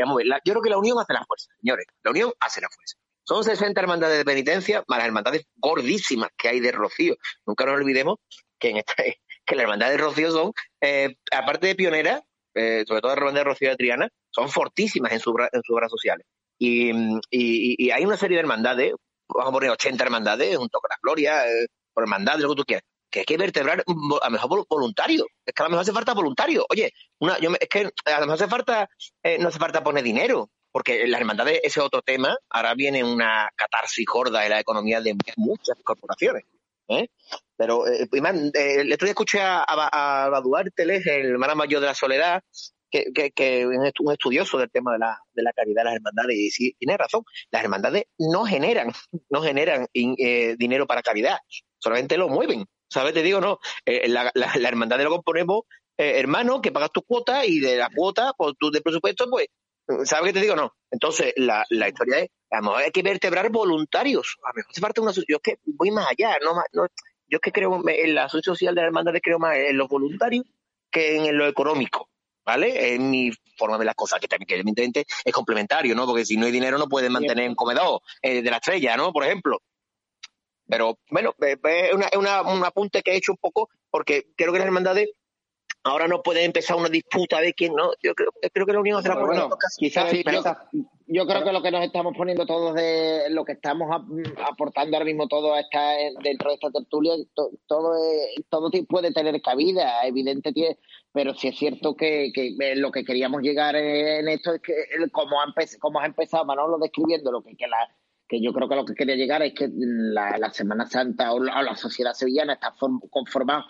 [0.45, 1.85] yo creo que la unión hace la fuerza, señores.
[2.03, 2.97] La unión hace la fuerza.
[3.25, 7.15] Son 60 hermandades de penitencia, más las hermandades gordísimas que hay de Rocío.
[7.45, 8.19] Nunca nos olvidemos
[8.59, 8.93] que en esta,
[9.45, 12.21] que las hermandades de Rocío son, eh, aparte de pioneras,
[12.53, 15.89] sobre todo la hermandad de Rocío de Triana, son fortísimas en, su, en sus obras
[15.91, 16.25] sociales.
[16.59, 16.91] Y,
[17.29, 18.93] y, hay una serie de hermandades,
[19.27, 22.55] vamos a poner 80 hermandades, un toque de la gloria, eh, por hermandad, lo que
[22.55, 25.27] tú quieras, que hay que vertebrar a lo mejor voluntario.
[25.45, 26.65] Es que a lo mejor hace falta voluntario.
[26.67, 28.89] Oye, una, yo es que a lo mejor hace falta,
[29.21, 32.35] eh, no hace falta poner dinero, porque las hermandades, ese es otro tema.
[32.49, 36.43] Ahora viene una catarsis gorda en la economía de muchas corporaciones.
[36.87, 37.07] ¿eh?
[37.55, 42.41] Pero, eh, el otro escuché a, a, a el hermano mayor de la soledad,
[42.89, 43.65] que, que, es
[43.99, 46.95] un estudioso del tema de la, de la caridad de las hermandades y sí, tiene
[46.97, 48.91] razón, las hermandades no generan,
[49.29, 51.37] no generan eh, dinero para caridad,
[51.79, 52.65] solamente lo mueven.
[52.93, 53.13] ¿Sabes?
[53.13, 55.63] Te digo, no, eh, la, la, la, hermandad lo componemos
[55.97, 59.47] eh, hermano, que pagas tu cuota y de la cuota, por tu de presupuesto, pues,
[60.05, 60.55] ¿sabes qué te digo?
[60.55, 60.75] No.
[60.91, 64.37] Entonces, la, la historia es, a lo mejor hay que vertebrar voluntarios.
[64.43, 66.87] A lo mejor hace falta una Yo es que voy más allá, no, no
[67.27, 69.87] yo es que creo en la sociedad social de las hermandades, creo más en los
[69.87, 70.45] voluntarios
[70.91, 72.09] que en lo económico.
[72.45, 72.93] ¿vale?
[72.93, 76.05] Es mi forma de ver las cosas, que también que evidentemente es complementario, ¿no?
[76.05, 79.11] Porque si no hay dinero no puedes mantener un comedor eh, de la estrella, ¿no?
[79.11, 79.61] Por ejemplo.
[80.67, 84.59] Pero bueno, es una, una, un apunte que he hecho un poco porque creo que
[84.59, 85.09] las hermandades
[85.83, 87.91] ahora no pueden empezar una disputa de quién no.
[88.01, 90.23] Yo creo, creo que la unión será bueno, quizás sí,
[91.07, 93.89] yo, creo que lo que nos estamos poniendo todos de lo que estamos
[94.47, 95.91] aportando ahora mismo todo está
[96.23, 97.51] dentro de esta tertulia, todo
[98.49, 100.77] todo puede tener cabida, evidente tiene,
[101.11, 104.73] pero sí es cierto que, que lo que queríamos llegar en esto es que
[105.11, 107.89] como ha, como ha empezado Manolo describiendo lo que, que la
[108.33, 111.59] que yo creo que lo que quería llegar es que la, Semana Santa o la,
[111.59, 112.73] o la sociedad sevillana está
[113.11, 113.65] conformada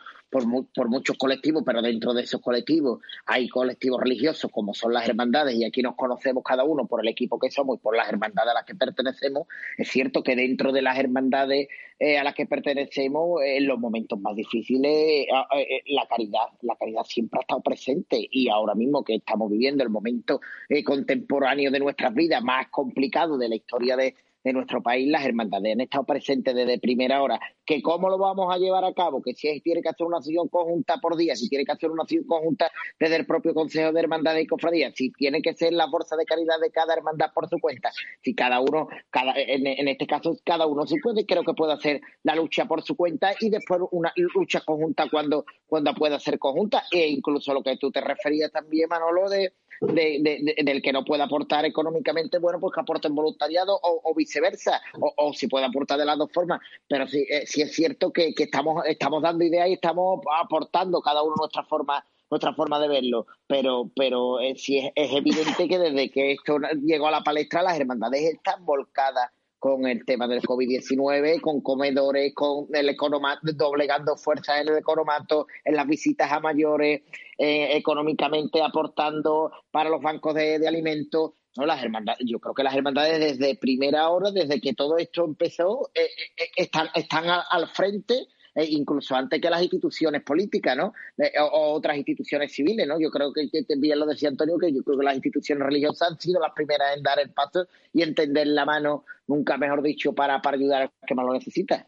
[0.73, 5.55] por, muchos colectivos, pero dentro de esos colectivos hay colectivos religiosos como son las hermandades
[5.55, 8.51] y aquí nos conocemos cada uno por el equipo que somos y por las hermandades
[8.51, 9.47] a las que pertenecemos.
[9.77, 11.67] Es cierto que dentro de las hermandades
[11.99, 16.75] eh, a las que pertenecemos, en los momentos más difíciles, eh, eh, la caridad, la
[16.77, 20.39] caridad siempre ha estado presente y ahora mismo que estamos viviendo el momento
[20.85, 25.73] contemporáneo de nuestras vidas más complicado de la historia de de nuestro país, las hermandades
[25.73, 27.39] han estado presentes desde primera hora.
[27.65, 29.21] ¿Que cómo lo vamos a llevar a cabo?
[29.21, 32.03] Que si tiene que hacer una acción conjunta por día, si tiene que hacer una
[32.03, 35.85] acción conjunta desde el propio Consejo de Hermandades y Cofradías, si tiene que ser la
[35.85, 40.05] bolsa de caridad de cada hermandad por su cuenta, si cada uno, cada, en, este
[40.05, 43.49] caso, cada uno sí puede, creo que puede hacer la lucha por su cuenta y
[43.49, 48.01] después una lucha conjunta cuando, cuando pueda ser conjunta, e incluso lo que tú te
[48.01, 53.07] referías también, Manolo, de de, del que no puede aportar económicamente, bueno, pues que aporte
[53.07, 56.61] en voluntariado o, viceversa, o, si puede aportar de las dos formas.
[56.87, 61.23] Pero sí, eh, sí es cierto que, estamos, estamos dando ideas y estamos aportando cada
[61.23, 65.77] uno nuestra forma nuestra forma de verlo, pero pero eh, sí es, es evidente que
[65.77, 69.29] desde que esto llegó a la palestra las hermandades están volcadas
[69.63, 75.47] con el tema del COVID-19, con comedores, con el economato, doblegando fuerzas en el economato,
[75.63, 77.03] en las visitas a mayores,
[77.37, 81.31] eh, económicamente aportando para los bancos de, alimentos.
[81.55, 85.23] No, las hermandades, yo creo que las hermandades desde primera hora, desde que todo esto
[85.23, 90.93] empezó, eh, eh, están, están al frente eh, incluso antes que las instituciones políticas, ¿no?
[91.17, 92.99] Eh, o, otras instituciones civiles, ¿no?
[92.99, 96.11] Yo creo que, que bien lo decía Antonio, que yo creo que las instituciones religiosas
[96.11, 100.13] han sido las primeras en dar el paso y entender la mano, nunca mejor dicho,
[100.13, 101.87] para, para ayudar al que más lo necesita.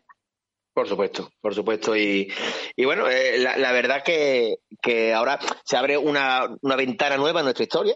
[0.74, 1.96] Por supuesto, por supuesto.
[1.96, 2.30] Y,
[2.76, 7.46] y bueno, eh, la, verdad que, que ahora se abre una, una ventana nueva en
[7.46, 7.96] nuestra historia,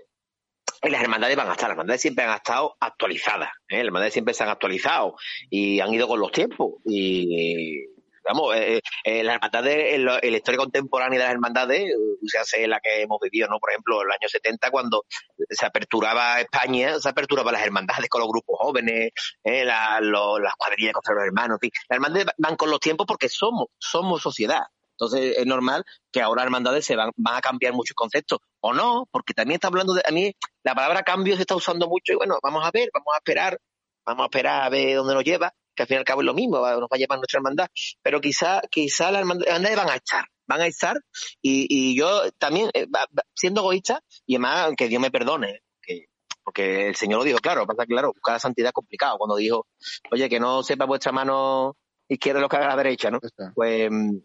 [0.82, 4.34] y las hermandades van a estar, las hermandades siempre han estado actualizadas, las hermandades siempre
[4.34, 5.16] se han actualizado
[5.50, 6.76] y han ido con los tiempos.
[6.86, 7.86] Y,
[8.30, 11.94] vamos, eh, eh, eh las hermandades, la historia contemporánea de las hermandades,
[12.26, 13.60] se hace la que hemos vivido, ¿no?
[13.60, 15.06] Por ejemplo, en los años 70, cuando
[15.50, 19.12] se aperturaba España, se aperturaba las hermandades con los grupos jóvenes,
[19.44, 23.68] eh, las cuadrillas con los hermanos, en Las hermandades van con los tiempos porque somos,
[23.78, 24.64] somos sociedad.
[24.92, 28.40] Entonces es normal que ahora hermandades se van, van a cambiar muchos conceptos.
[28.60, 31.88] O no, porque también está hablando de, a mí la palabra cambio se está usando
[31.88, 33.58] mucho y bueno, vamos a ver, vamos a esperar,
[34.06, 36.26] vamos a esperar a ver dónde nos lleva que al fin y al cabo es
[36.26, 37.68] lo mismo, nos va a llevar nuestra hermandad,
[38.02, 40.98] pero quizá, quizá las hermandades van a estar, van a estar
[41.42, 42.86] y, y yo también, eh,
[43.34, 46.08] siendo egoísta, y además que Dios me perdone, que,
[46.44, 49.68] porque el Señor lo dijo claro, pasa claro, buscar la santidad es complicado, cuando dijo,
[50.12, 51.78] oye, que no sepa vuestra mano
[52.10, 53.20] izquierda lo que haga la derecha, ¿no?
[53.54, 54.18] Pues mm,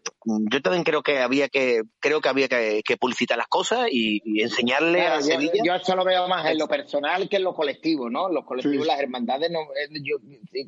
[0.51, 5.03] yo también creo que había que creo que había que, publicitar las cosas y, enseñarle
[5.03, 5.53] a Sevilla.
[5.63, 8.29] Yo eso lo veo más en lo personal que en lo colectivo, ¿no?
[8.29, 10.17] Los colectivos, las hermandades, no, eh, yo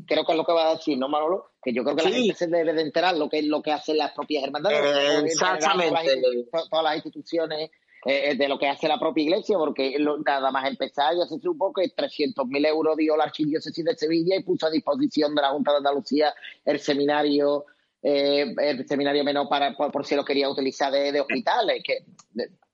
[0.06, 1.52] creo que es lo que va a decir, ¿no, Manolo?
[1.62, 3.72] Que yo creo que la gente se debe de enterar lo que es lo que
[3.72, 5.24] hacen las propias hermandades.
[5.24, 6.18] exactamente.
[6.70, 7.70] todas las instituciones
[8.08, 11.40] eh, eh, de lo que hace la propia iglesia, porque nada más empezar ya se
[11.40, 15.50] supo que 300.000 euros dio la Archidiócesis de Sevilla y puso a disposición de la
[15.50, 16.32] Junta de Andalucía
[16.64, 17.64] el seminario
[18.02, 21.82] eh, el seminario menor para por, si lo quería utilizar de, hospitales.
[21.84, 22.04] Que,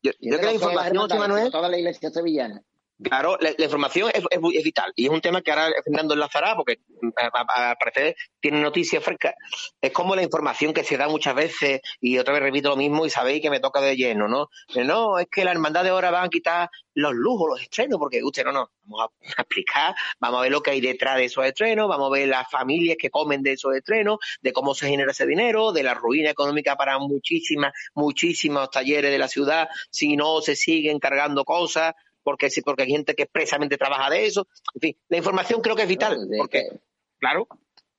[0.03, 2.63] yo, creo que la información, Manuel, toda la iglesia sevillana.
[3.03, 6.79] Claro, la, información es, es, vital y es un tema que ahora Fernando enlazará porque
[7.19, 9.35] al parecer tiene noticias frescas.
[9.81, 13.07] Es como la información que se da muchas veces y otra vez repito lo mismo
[13.07, 14.49] y sabéis que me toca de lleno, ¿no?
[14.85, 18.23] no, es que la hermandad de ahora van a quitar los lujos, los estrenos, porque
[18.23, 21.45] usted no, no, vamos a explicar, vamos a ver lo que hay detrás de esos
[21.45, 25.13] estrenos, vamos a ver las familias que comen de esos estrenos, de cómo se genera
[25.13, 30.41] ese dinero, de la ruina económica para muchísimas, muchísimos talleres de la ciudad si no
[30.41, 34.47] se siguen cargando cosas porque porque hay gente que expresamente trabaja de eso.
[34.75, 36.63] En fin, la información creo que es vital, porque,
[37.19, 37.47] claro,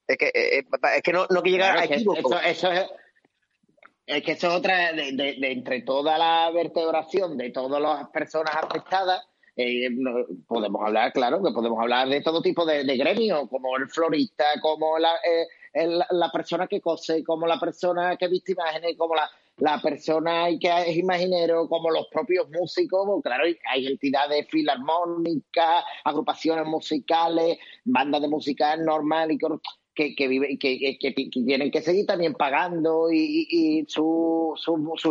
[0.08, 0.66] es que, eh, eh,
[0.98, 2.36] es que no, no que llegar a equívocos.
[2.46, 2.86] Eso, es,
[4.06, 9.26] es que eso es otra, de, entre toda la vertebración de todas las personas afectadas,
[9.56, 9.90] eh,
[10.48, 14.98] podemos hablar, claro, que podemos hablar de todo tipo de, gremios, como el florista, como
[14.98, 15.14] la,
[16.10, 20.70] la persona que cose, como la persona que viste imágenes, como la, la persona que
[20.88, 28.76] es imaginero, como los propios músicos, claro, hay entidades filarmónicas, agrupaciones musicales, bandas de música
[28.78, 34.60] normal y que, que, que, que, tienen que seguir también pagando y, sus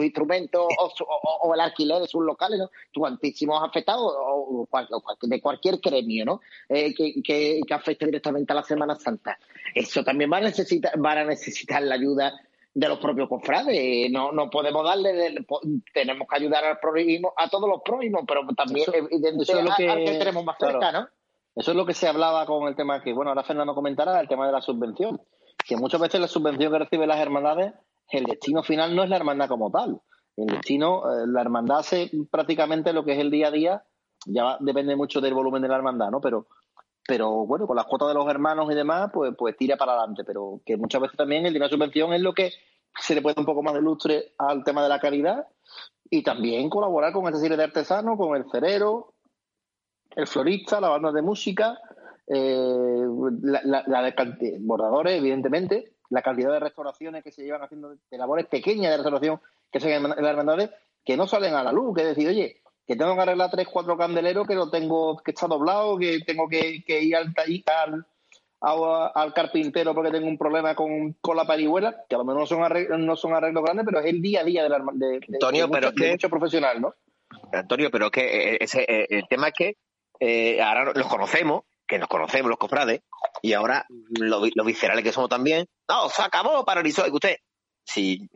[0.03, 0.67] instrumentos
[1.43, 2.71] o, el alquiler de sus locales, ¿no?
[2.93, 4.69] Cuantísimos afectados o,
[5.23, 6.41] de cualquier gremio, ¿no?
[6.69, 9.39] Eh, que, que, afecte directamente a la Semana Santa.
[9.75, 12.35] Eso también va a necesitar, van a necesitar la ayuda
[12.75, 14.11] de los propios cofrades.
[14.11, 15.35] No, no podemos darle,
[15.93, 20.19] tenemos que ayudar al prójimo, a todos los prójimos, pero también eso, es lo que,
[20.19, 21.09] tenemos más cerca, ¿no?
[21.55, 24.29] Eso es lo que se hablaba con el tema que, bueno, ahora Fernando comentará, el
[24.29, 25.21] tema de la subvención.
[25.67, 27.75] Que muchas veces la subvención que reciben las hermandades,
[28.11, 30.01] el destino final no es la hermandad como tal.
[30.37, 33.85] El destino, eh, la hermandad hace prácticamente lo que es el día a día,
[34.25, 36.21] ya depende mucho del volumen de la hermandad, ¿no?
[36.23, 36.47] Pero
[37.07, 40.25] pero bueno, con las cuotas de los hermanos y demás, pues, pues tira para adelante.
[40.25, 42.53] Pero que muchas veces también el dinero de subvención es lo que
[42.99, 45.47] se le puede un poco más de lustre al tema de la caridad
[46.11, 49.15] y también colaborar con esta serie de artesanos, con el cerero,
[50.15, 51.79] el florista, la banda de música,
[52.27, 53.07] eh,
[53.43, 58.91] la, de bordadores, evidentemente, la cantidad de restauraciones que se llevan haciendo, de labores pequeñas
[58.91, 60.71] de restauración que se en las hermandades,
[61.03, 63.97] que no salen a la luz, que decir, oye, que tengo que arreglar tres, cuatro
[63.97, 67.35] candeleros, que lo tengo, que está doblado, que tengo que, ir al,
[68.61, 72.47] al, al, carpintero porque tengo un problema con, la parihuela, que a lo mejor no
[72.47, 75.21] son, arreglos, no son arreglos grandes, pero es el día a día de, la, de,
[75.33, 76.95] Antonio, pero mucho, que, profesional, ¿no?
[77.53, 79.77] Antonio, pero que eh, ese, eh, el tema es que
[80.21, 83.03] eh, ahora los conocemos, que nos conocemos los cofrades,
[83.43, 87.37] y ahora los lo viscerales que somos también, no, se acabó, paralizó, y usted,
[87.85, 88.29] si,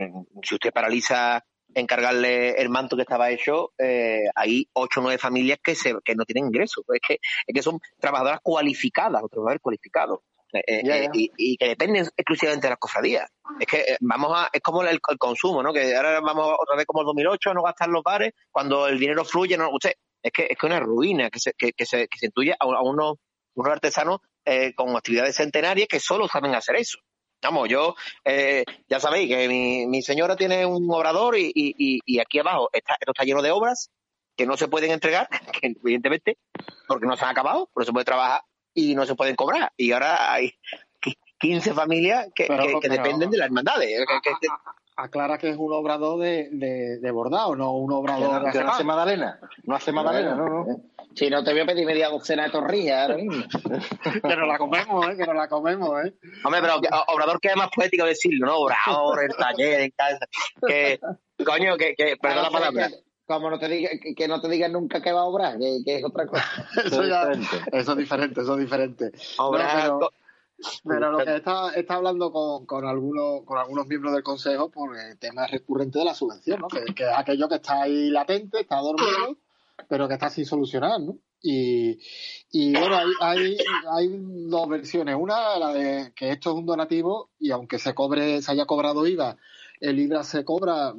[0.42, 1.44] si usted paraliza
[1.76, 6.14] encargarle el manto que estaba hecho, eh, hay ocho o nueve familias que, se, que
[6.14, 6.82] no tienen ingresos.
[6.88, 7.14] Es que,
[7.46, 10.20] es que son trabajadoras cualificadas o trabajadores cualificados.
[10.52, 13.28] Eh, eh, y, que dependen exclusivamente de las cofradías.
[13.60, 15.72] Es que vamos a, es como el, consumo, ¿no?
[15.72, 18.98] Que ahora vamos otra vez como el 2008 a no gastar los bares cuando el
[18.98, 22.08] dinero fluye, no, usted, es que es que una ruina que se, que, que se,
[22.08, 23.16] que se intuye a, unos,
[23.54, 24.20] unos artesanos
[24.76, 26.98] con actividades centenarias que solo saben hacer eso.
[27.46, 32.18] Vamos, yo, eh, ya sabéis que mi, mi, señora tiene un obrador y, y, y,
[32.18, 33.92] aquí abajo está, esto está lleno de obras
[34.36, 35.28] que no se pueden entregar,
[35.62, 36.38] evidentemente,
[36.88, 38.42] porque no se han acabado, por eso puede trabajar
[38.74, 39.72] y no se pueden cobrar.
[39.76, 40.54] Y ahora hay
[41.38, 43.90] 15 familias que, que, dependen de las hermandades.
[44.96, 48.84] Aclara que es un obrador de, de, de bordado, no un obrador que no hace
[48.84, 49.38] Madalena.
[49.64, 50.80] No hace Madalena, no, no.
[51.14, 53.44] Si no, te voy a pedir media docena de torrillas ahora mismo.
[54.22, 55.16] que nos la comemos, ¿eh?
[55.16, 56.14] Que nos la comemos, ¿eh?
[56.44, 58.56] Hombre, pero Obrador queda más poético decirlo, ¿no?
[58.58, 59.92] Obrador, el taller,
[60.66, 61.00] que,
[61.44, 62.90] coño, que, que perdón la palabra.
[63.26, 66.04] como no te diga, que, no te digan nunca que va a obrar, que, es
[66.04, 66.44] otra cosa.
[66.84, 67.30] eso, ya,
[67.72, 69.10] eso es diferente, eso es diferente.
[69.12, 70.10] pero,
[70.84, 75.18] lo que está, está hablando con, con, algunos, con algunos miembros del Consejo por el
[75.18, 76.68] tema recurrente de la subvención, ¿no?
[76.68, 79.36] Que, que es aquello que está ahí latente, está dormido
[79.88, 81.18] pero que está sin solucionar, ¿no?
[81.42, 81.98] Y,
[82.50, 83.58] y bueno, hay, hay,
[83.90, 84.08] hay,
[84.48, 85.16] dos versiones.
[85.18, 89.06] Una, la de que esto es un donativo y aunque se cobre, se haya cobrado
[89.06, 89.36] IVA,
[89.80, 90.94] el IVA se cobra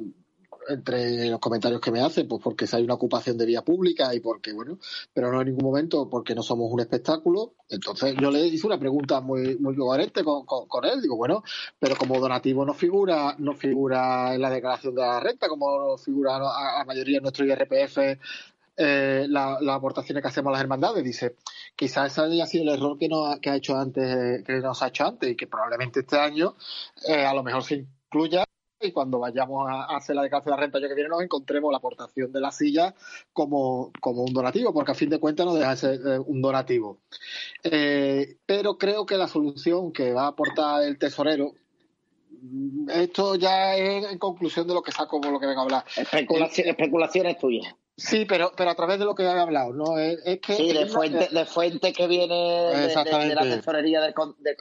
[0.68, 4.14] entre los comentarios que me hacen, pues porque si hay una ocupación de vía pública
[4.14, 4.78] y porque, bueno,
[5.12, 7.54] pero no en ningún momento porque no somos un espectáculo.
[7.68, 11.00] Entonces yo le hice una pregunta muy, muy coherente con, con, él.
[11.00, 11.42] Digo, bueno,
[11.78, 16.36] pero como donativo no figura, no figura en la declaración de la renta, como figura
[16.36, 17.98] a la mayoría de nuestro IRPF
[18.80, 21.02] eh, las aportaciones que hacemos a las hermandades.
[21.02, 21.34] Dice,
[21.74, 24.88] quizás ese haya sido el error que, nos, que ha hecho antes, que nos ha
[24.88, 26.54] hecho antes y que probablemente este año
[27.08, 28.44] eh, a lo mejor se incluya
[28.80, 31.70] y cuando vayamos a hacer la declaración de la renta año que viene nos encontremos
[31.72, 32.94] la aportación de la silla
[33.32, 36.40] como, como un donativo, porque a fin de cuentas no deja de ser eh, un
[36.40, 36.98] donativo.
[37.64, 41.54] Eh, pero creo que la solución que va a aportar el tesorero,
[42.40, 45.64] mm, esto ya es en conclusión de lo que saco por lo que vengo a
[45.64, 45.84] hablar.
[45.96, 47.74] Especulación, especulaciones tuyas.
[47.98, 49.98] Sí, pero, pero a través de lo que he hablado, ¿no?
[49.98, 54.56] Es, que sí, de fuente, de fuente que viene de, la tesorería del, del,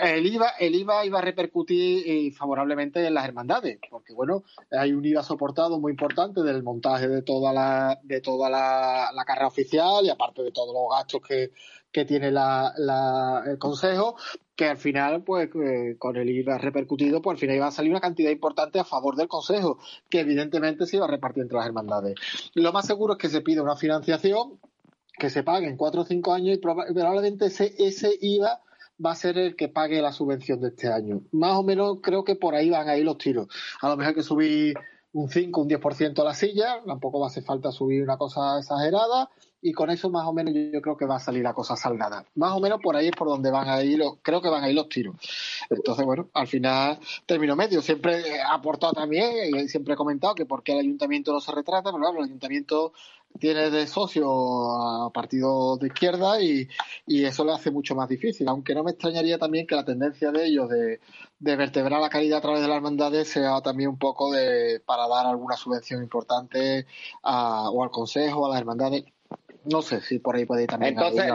[0.00, 4.92] El IVA, el IVA iba a repercutir eh, favorablemente en las hermandades, porque bueno, hay
[4.92, 9.48] un IVA soportado muy importante del montaje de toda la, de toda la, la carrera
[9.48, 11.50] oficial y aparte de todos los gastos que,
[11.90, 14.16] que tiene la, la, el Consejo,
[14.56, 17.90] que al final, pues eh, con el IVA repercutido, pues al final iba a salir
[17.90, 19.78] una cantidad importante a favor del Consejo,
[20.08, 22.14] que evidentemente se iba a repartir entre las hermandades.
[22.54, 24.58] Lo más seguro es que se pida una financiación
[25.18, 28.60] que se pague en cuatro o cinco años y probablemente ese, ese IVA
[29.04, 31.22] va a ser el que pague la subvención de este año.
[31.32, 33.48] Más o menos creo que por ahí van a ir los tiros.
[33.80, 34.74] A lo mejor hay que subir
[35.12, 38.58] un 5, un 10% a la silla, tampoco va a hacer falta subir una cosa
[38.58, 39.30] exagerada,
[39.66, 42.24] y con eso más o menos yo, creo que va a salir la cosa salgada.
[42.36, 44.62] Más o menos por ahí es por donde van a ir, los, creo que van
[44.62, 45.16] a ir los tiros.
[45.68, 47.82] Entonces, bueno, al final, término medio.
[47.82, 51.50] Siempre he aportado también, y siempre he comentado que por qué el ayuntamiento no se
[51.50, 52.92] retrata, pero claro, el ayuntamiento
[53.40, 56.68] tiene de socio a partidos de izquierda y,
[57.06, 58.48] eso lo hace mucho más difícil.
[58.48, 61.00] Aunque no me extrañaría también que la tendencia de ellos de,
[61.40, 65.26] vertebrar la caridad a través de las hermandades sea también un poco de para dar
[65.26, 66.86] alguna subvención importante
[67.22, 69.04] o al consejo, a las hermandades.
[69.70, 70.94] No sé si por ahí puede ir también.
[70.94, 71.30] Entonces,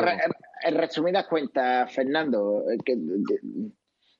[0.64, 2.78] en resumidas cuentas, Fernando, eh,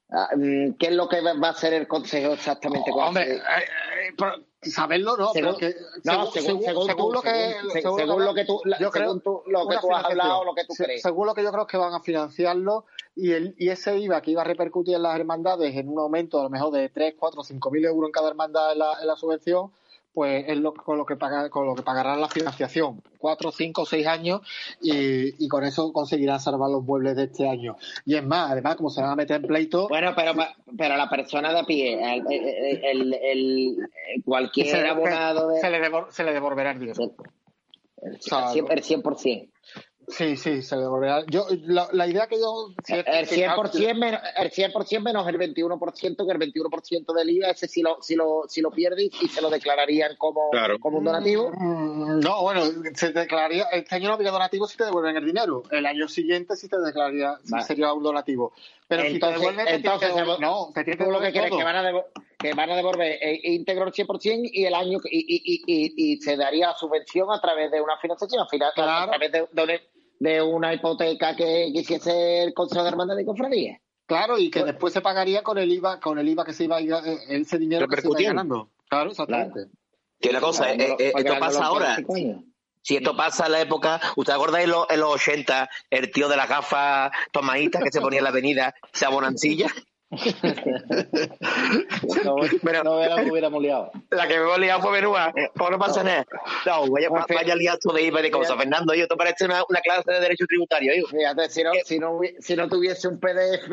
[0.10, 2.92] ah, mm, ¿qué, es lo que va a hacer el Consejo exactamente?
[2.92, 9.14] hombre, eh, eh, saberlo no, según, según, lo que según, lo que tú yo creo,
[9.48, 11.68] lo que tú has hablado lo que tú crees según lo que yo creo es
[11.68, 12.86] que van a financiarlo
[13.16, 16.40] y el y ese IVA que iba a repercutir en las hermandades en un aumento
[16.40, 19.08] a lo mejor de 3, 4, 5 mil euros en cada hermandad en la, en
[19.08, 19.72] la subvención
[20.14, 23.86] pues es lo, con lo que paga, con lo que pagarán la financiación, cuatro, cinco,
[23.86, 24.42] seis años,
[24.82, 27.78] y, y, con eso conseguirán salvar los muebles de este año.
[28.06, 29.88] Y es más, además, como se van a meter en pleito.
[29.88, 30.34] Bueno, pero,
[30.78, 32.00] pero la persona de a pie,
[32.84, 33.78] el, el,
[34.26, 35.52] cualquier abonado.
[35.60, 37.04] Se, le se le devolverá el dinero.
[38.02, 39.50] El, el 100%.
[40.12, 41.24] Sí, sí, se devolverá.
[41.28, 42.74] Yo, la, idea que yo...
[42.88, 47.82] el, 100%, menos, el 100% menos el 21%, que el 21% del IVA, ese si
[47.82, 50.52] lo, si lo, si lo pierdes y se lo declararían como,
[50.82, 51.52] como un donativo.
[51.54, 52.62] Mm, no, bueno,
[52.94, 55.64] se declararía, este año no había donativo si te devuelven el dinero.
[55.72, 58.52] El año siguiente sí te declararía, sería un donativo.
[58.88, 62.12] Pero si te devuelven, entonces, no, te que lo que quieres que van a devolver,
[62.38, 66.18] que van a devolver eh, íntegro el 100% y el año y, y, y, y,
[66.18, 69.82] se daría subvención a través de una financiación, a través de, de,
[70.22, 73.82] de una hipoteca que quisiese el Consejo de Hermandad de Cofradía.
[74.06, 76.66] Claro, y que pues- después se pagaría con el IVA, con el IVA que se
[76.66, 78.70] iba a ir, eh, ese dinero que se iba ganando.
[78.88, 79.72] Claro, exactamente.
[80.20, 81.98] Que una cosa, eh, eh, esto pasa ahora.
[82.84, 86.30] Si esto pasa en la época, ¿usted acordáis en los, en los 80, el tío
[86.30, 89.68] de las gafas tomaditas que se ponía en la avenida, se abonancilla?
[92.64, 93.92] pero, no la que hubiéramos liado.
[94.10, 95.34] La que me hemos liado fue Benúa.
[95.56, 96.26] Pues no pasa nada.
[96.66, 98.58] No, vaya, vaya liazo de IVA de cosas.
[98.58, 100.94] Fernando, yo, esto parece una, una, clase de derecho tributario.
[100.96, 101.08] Yo.
[101.08, 103.70] Fíjate, si no, si, no, si no tuviese un PDF,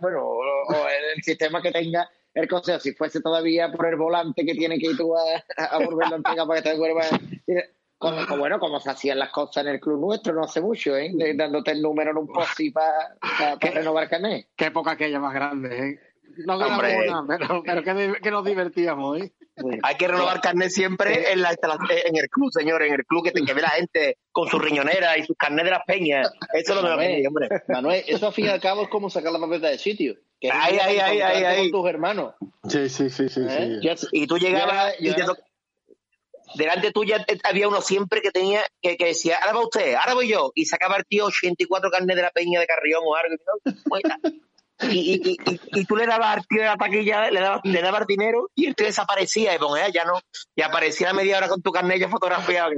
[0.00, 4.54] bueno, o, el, sistema que tenga el consejo, si fuese todavía por el volante que
[4.54, 5.22] tiene que ir tú a,
[5.64, 7.02] a volver la entrega para que te devuelva
[7.98, 11.12] como, bueno, como se hacían las cosas en el club nuestro no hace mucho, ¿eh?
[11.34, 14.46] dándote el número en un post para pa, renovar carnet.
[14.56, 16.00] Qué época aquella más grande, ¿eh?
[16.46, 19.32] No ganamos nada, pero, pero que, que, nos divertíamos, ¿eh?
[19.82, 23.32] Hay que renovar carnet siempre en, la, en el club, señor, en el club que,
[23.32, 26.30] te, que ve la gente con su riñonera y sus carnet de las peñas.
[26.52, 27.48] Eso es lo Manuel, hombre.
[27.66, 30.14] Manuel, eso al fin y al cabo es como sacar la papeleta de sitio.
[30.40, 31.70] Que ahí, ahí, ahí, ahí, ahí.
[31.70, 32.34] Con tus hermanos.
[32.68, 33.40] Sí, sí, sí, sí.
[33.48, 33.80] ¿Eh?
[33.96, 34.06] sí.
[34.12, 35.24] Y tú llegabas y te,
[36.54, 40.28] delante tuya había uno siempre que tenía que, que, decía, ahora va usted, ahora voy
[40.28, 43.36] yo, y sacaba el tío 84 carnes de la peña de Carrión o algo,
[44.80, 47.82] y, y, y, y, tú le dabas al tío de la taquilla, le dabas, le
[47.82, 50.20] dabas dinero y el tío desaparecía, y ponía, ya no,
[50.54, 52.70] y aparecía a media hora con tu carnet ya fotografiado.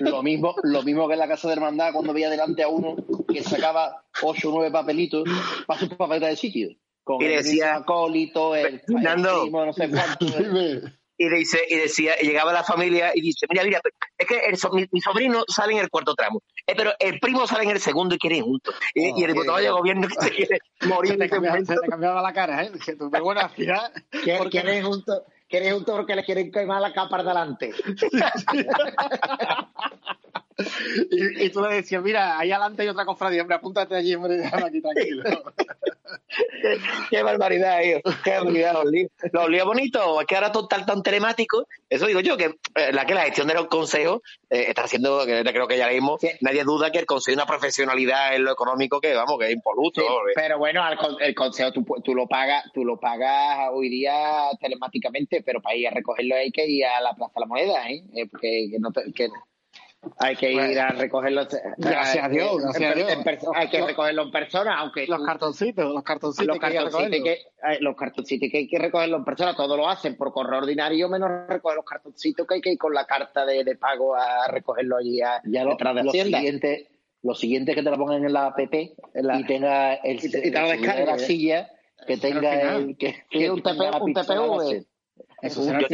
[0.00, 2.96] lo mismo, lo mismo que en la casa de hermandad cuando veía delante a uno
[3.26, 5.24] que sacaba 8 o 9 papelitos
[5.66, 6.68] para su papeleta de sitio.
[7.02, 10.26] Con y decía, el acólito, el, Fernando, no sé cuánto.
[11.16, 13.80] y dice y decía y llegaba la familia y dice mira mira
[14.18, 17.20] es que el so- mi, mi sobrino sale en el cuarto tramo eh, pero el
[17.20, 20.08] primo sale en el segundo y quieren juntos y, Oh, y el diputado de gobierno
[20.08, 21.74] que se quiere morir Se te, cambiaba, momento.
[21.74, 22.72] se te cambiaba la cara, ¿eh?
[22.84, 23.92] Pero bueno, al final.
[24.50, 27.72] Quieren juntos quieren juntos porque les quieren quemar la capa de delante.
[31.10, 34.36] y, y tú le decías, mira, ahí adelante hay otra cofradía, hombre, apúntate allí, hombre,
[34.36, 35.22] déjame aquí tranquilo.
[37.10, 38.00] qué barbaridad tío.
[38.24, 42.06] qué barbaridad los líos los líos bonitos es que ahora todo tan, tan telemático eso
[42.06, 45.42] digo yo que eh, la que la gestión de los consejos eh, está haciendo que
[45.44, 46.28] creo que ya leímos Sí.
[46.40, 49.52] nadie duda que el consejo es una profesionalidad en lo económico que vamos que es
[49.52, 50.16] impoluto Sí, ¿no?
[50.34, 54.14] pero bueno, al con- el consejo tú, tú lo pagas, tú lo pagas hoy día
[54.60, 57.90] telemáticamente, pero para ir a recogerlo hay que ir a la Plaza de la Moneda,
[57.90, 58.02] ¿eh?
[58.14, 59.28] Eh, porque que no te- que
[60.18, 61.42] hay que ir a recogerlo.
[61.42, 61.46] eh,
[61.78, 63.52] Gracias a Dios, en gracias a Dios.
[63.54, 66.46] hay que recogerlo en persona, aunque los tú- cartoncitos, los cartoncitos.
[66.46, 67.38] los que hay que cartoncitos recogerlos.
[67.62, 70.58] que, eh, los cartoncitos que hay que recogerlo en persona, todos lo hacen por correo
[70.58, 74.14] ordinario, menos recoger los cartoncitos que hay que ir con la carta de, de pago
[74.14, 76.38] a recogerlo allí a, Ya lo, detrás de lo Hacienda.
[76.38, 76.88] siguiente,
[77.22, 80.16] lo siguiente es que te la pongan en la app En la- y tenga el,
[80.24, 81.70] Y te- y te el lo seguridad de la silla
[82.06, 84.86] que tenga el que, que un tenga TP, la un TPV.
[85.40, 85.86] Eso será yo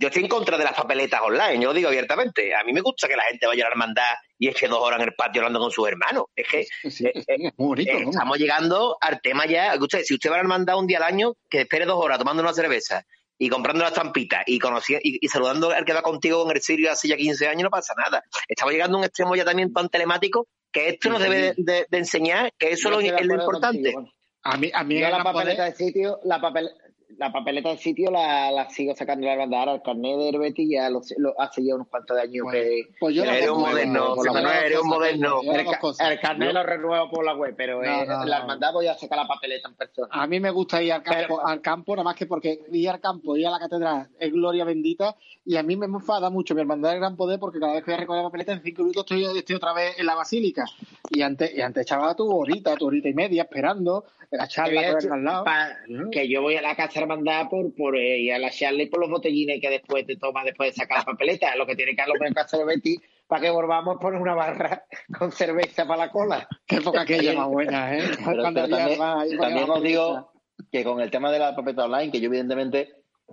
[0.00, 2.80] yo estoy en contra de las papeletas online yo lo digo abiertamente a mí me
[2.80, 5.42] gusta que la gente vaya a la hermandad y eche dos horas en el patio
[5.42, 8.10] hablando con sus hermanos es que Sí, eh, sí, es muy bonito, Eh, ¿no?
[8.10, 9.74] estamos llegando al tema ya.
[9.78, 12.18] Usted, si usted va a la hermandad un día al año, que espere dos horas
[12.18, 13.04] tomando una cerveza
[13.38, 16.90] y comprando las estampitas y, y, y saludando al que va contigo en el Sirio
[16.90, 18.22] hace ya 15 años, no pasa nada.
[18.48, 22.52] Estamos llegando a un extremo ya también tan telemático que esto nos debe de, enseñar
[22.58, 23.92] que eso es lo, es importante.
[23.92, 24.12] contigo.
[24.42, 26.70] A mí, a mí la papeleta Poder- de sitio, la papel,
[27.18, 29.58] la papeleta de sitio la, la sigo sacando la banda.
[29.60, 32.82] Ahora el carnet de Herbeti ya lo, lo hace ya unos cuantos años Bueno, que
[32.98, 35.40] pues yo eres un moderno, Manuel, eres un moderno.
[35.42, 38.94] el, carnet lo renuevo por la web, pero No, eh, no, la hermandad voy a
[38.94, 40.08] sacar la papeleta en persona.
[40.10, 42.88] A mí me gusta ir al campo, Pero- al campo, nada más que porque ir
[42.88, 46.54] al campo, ir a la catedral es gloria bendita y a mí me enfada mucho
[46.54, 48.62] mi hermandad del gran poder porque cada vez que voy a recoger la papeleta en
[48.62, 50.64] cinco minutos estoy, estoy otra vez en la basílica
[51.10, 55.08] y antes, y antes echaba tu horita, tu horita y media esperando la charla Que
[55.08, 55.44] al lado.
[55.44, 55.76] pa-
[56.12, 58.86] que yo voy a la casa hermandad por, por eh, ir a la charla y
[58.86, 61.54] por los botellines que después te tomas después de sacar la papeleta.
[61.56, 62.02] Lo que tiene que
[62.34, 62.96] que hacer Betty
[63.26, 64.84] para que volvamos a poner una barra
[65.18, 66.48] con cerveza para la cola.
[66.66, 68.02] Qué época aquella más buena, ¿eh?
[68.24, 70.32] Pero, también, más- también os digo
[70.72, 72.92] que con el tema de la papeleta online, que yo evidentemente,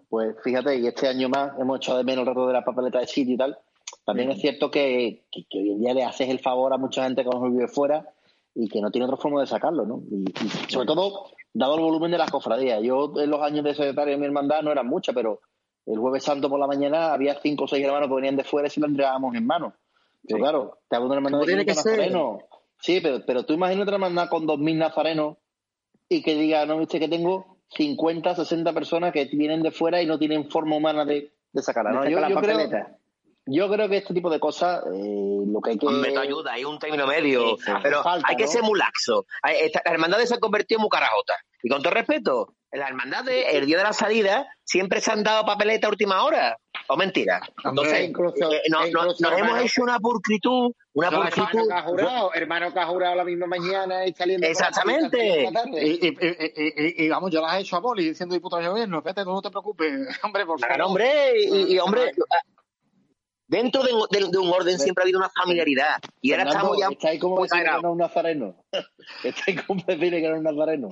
[0.09, 2.99] pues fíjate, y este año más hemos echado de menos el rato de la papeleta
[2.99, 3.57] de sitio y tal,
[4.05, 7.03] también es cierto que, que, que hoy en día le haces el favor a mucha
[7.03, 8.05] gente que nos vive fuera
[8.59, 10.01] y que no tiene otra forma de sacarlo, ¿no?
[10.09, 12.81] Y, y sobre todo, dado el volumen de las cofradías.
[12.81, 15.41] Yo en los años de secretario de mi hermandad no eran muchas, pero
[15.85, 18.67] el jueves santo por la mañana había cinco o seis hermanos que venían de fuera
[18.67, 19.73] y se lo entregábamos en mano.
[20.27, 21.97] Pero claro, te hablo de una hermandad ¿Cómo de tiene que 500 ser?
[21.99, 22.43] nazarenos.
[22.79, 25.37] Sí, pero, pero tú imagínate una hermandad con 2.000 nazarenos
[26.09, 30.05] y que diga, no, viste que tengo 50, 60 personas que vienen de fuera y
[30.05, 31.91] no tienen forma humana de, de sacarla.
[31.91, 32.01] ¿no?
[32.03, 32.57] De Yo, la yo creo.
[33.47, 35.87] Yo creo que este tipo de cosas, eh, lo que hay que...
[35.87, 37.57] Hombre, te ayuda, hay un término medio.
[37.57, 38.49] Sí, pero falta, hay que ¿no?
[38.51, 39.25] ser muy laxo.
[39.43, 41.37] Las hermandades se han convertido en muy carajotas.
[41.63, 45.23] Y con todo respeto, en las hermandades, el día de la salida, siempre se han
[45.23, 46.57] dado papeleta a última hora.
[46.89, 47.41] ¿O mentira?
[47.65, 49.57] Entonces, Hombre, incluso- eh, no- no- incluso, nos hemos hermano.
[49.65, 51.47] hecho una pulcritud, una No, pulcritud.
[51.49, 54.67] hermano que ha jurado, hermano que ha jurado la misma mañana y saliendo por la
[54.67, 55.51] Exactamente.
[55.51, 55.85] la tarde.
[55.85, 58.69] Y, y- y- y- y, vamos, yo las he hecho a Poli siendo diputado de
[58.69, 59.01] gobierno.
[59.03, 59.91] Tú no te preocupes,
[60.23, 60.67] hombre, por favor.
[60.75, 62.11] Claro, hombre, y, y, hombre,
[63.47, 65.95] dentro de, un- de- de un orden siempre ha habido una familiaridad.
[66.21, 68.55] Y ahora Fernando, estamos ya estáis como muy vecinos que es un nazareno.
[69.23, 70.89] estáis como vecinos que no es un nazareno.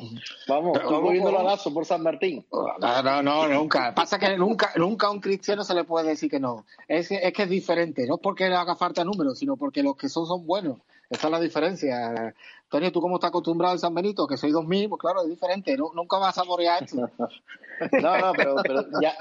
[0.48, 2.46] Vamos, vamos, cogiéndolo a lazo por San Martín.
[2.52, 3.94] No, no, no, nunca.
[3.94, 6.66] Pasa que nunca, nunca a un cristiano se le puede decir que no.
[6.88, 9.96] Es, que- es que es diferente, no porque le haga falta números, sino porque los
[9.96, 10.80] que son son buenos.
[11.10, 12.34] Esa es la diferencia.
[12.66, 15.78] Antonio, tú como estás acostumbrado al San Benito, que soy 2000, pues claro, es diferente.
[15.78, 17.10] No- nunca vas a saborear esto.
[18.02, 19.14] No, no, pero, pero ya.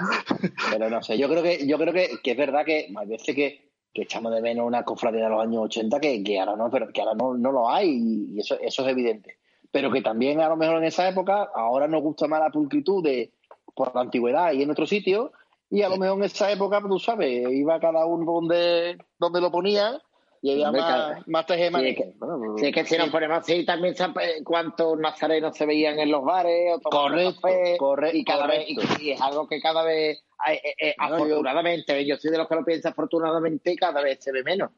[0.70, 3.34] Pero no sé, yo creo que, yo creo que, que es verdad que hay veces
[3.34, 6.70] que, que echamos de menos una cofradía de los años 80 que, que ahora no,
[6.70, 9.38] pero que ahora no, no lo hay, y eso, eso es evidente.
[9.72, 13.03] Pero que también a lo mejor en esa época, ahora nos gusta más la pulcritud
[13.03, 13.32] de
[13.74, 15.32] por la antigüedad y en otro sitio,
[15.68, 19.40] y a lo mejor en esa época, pues, tú sabes, iba cada uno donde, donde
[19.40, 20.01] lo ponía
[20.45, 21.95] y había Hombre, más, más tejemaneje.
[22.05, 24.05] Sí, es que- Si es que si nos ponemos así, también se-
[24.45, 28.97] cuántos nazarenos se veían en los bares, o Correcto, café, correcto, y cada vez, correcto.
[29.03, 30.22] y, y es algo que cada vez,
[30.53, 32.16] eh, eh, yo- afortunadamente, yo...
[32.16, 34.70] soy de los que lo piensa afortunadamente, cada vez se ve menos.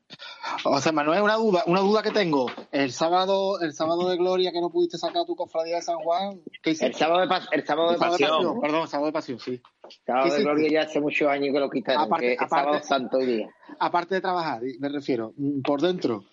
[0.65, 2.47] O sea, Manuel, una duda, una duda que tengo.
[2.73, 6.41] El sábado, el sábado de gloria que no pudiste sacar tu cofradía de San Juan,
[6.63, 6.87] ¿qué hiciste?
[6.87, 8.61] El sábado de, pas- el sábado de Sábado de pasión, pasión.
[8.61, 9.53] Perdón, sábado de pasión, sí.
[9.85, 12.41] el sábado ¿Qué de gloria ya hace muchos años que lo quitaron, Aparte- que es
[12.41, 13.49] aparte- sábado santo hoy día.
[13.79, 16.25] Aparte de trabajar, me refiero, mm, por dentro.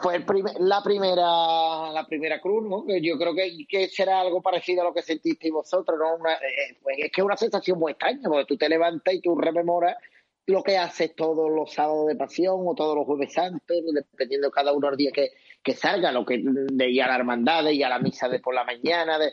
[0.00, 0.24] Fue el
[0.60, 2.84] la primera la primera cruz, ¿no?
[3.00, 6.16] Yo creo que, será algo parecido a lo que sentisteis vosotros, ¿no?
[6.16, 9.20] Una- eh, pues es que es una sensación muy extraña, porque tú te levantas y
[9.20, 9.96] tú rememoras
[10.46, 14.72] lo que haces todos los sábados de pasión o todos los jueves santos, dependiendo cada
[14.72, 15.30] uno del día que,
[15.62, 18.40] que salga, lo que de ir a la hermandad, de ir a la misa de
[18.40, 19.32] por la mañana, de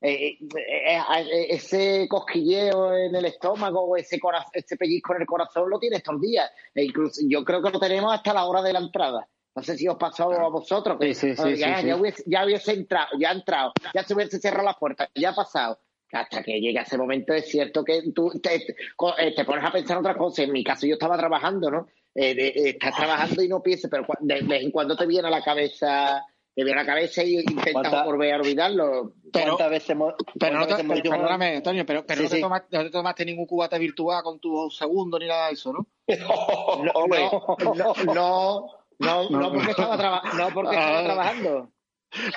[0.00, 4.18] eh, eh, eh, ese cosquilleo en el estómago o ese,
[4.52, 6.50] ese pellizco en el corazón lo tienes todos los días.
[6.74, 9.26] E incluso yo creo que lo tenemos hasta la hora de la entrada.
[9.54, 10.98] No sé si os pasó a vosotros.
[11.00, 14.14] que, Sí, sí, sí, ya, ya hubiese, ya hubiese entrado, ya ha entrado, ya se
[14.14, 15.80] hubiese cerrado la puerta, ya ha pasado.
[16.12, 18.76] Hasta que llega ese momento es cierto que tú te, te-
[19.18, 20.42] eh, te pones a pensar otra cosa.
[20.42, 21.86] En mi caso yo estaba trabajando, ¿no?
[22.14, 25.30] Eh, eh, estás trabajando y no piensas, pero de vez en cuando te viene a
[25.30, 26.24] la cabeza,
[26.58, 29.12] te viene la cabeza y intentas ¿Cuánta- volver a olvidarlo.
[29.32, 32.30] Pero- ¿Cuántas veces hemos, Pero no te, veces pero- perdóname, Antonio, pero, pero Sí, no,
[32.30, 32.42] te sí.
[32.42, 35.86] tomaste, no te tomaste ningún cubata virtual con tu segundo ni nada de eso, ¿no?
[36.82, 37.28] No, Hombre.
[37.30, 38.66] no, no, no,
[38.98, 41.04] no, no porque estaba, traba- no porque estaba Ah.
[41.04, 41.70] trabajando.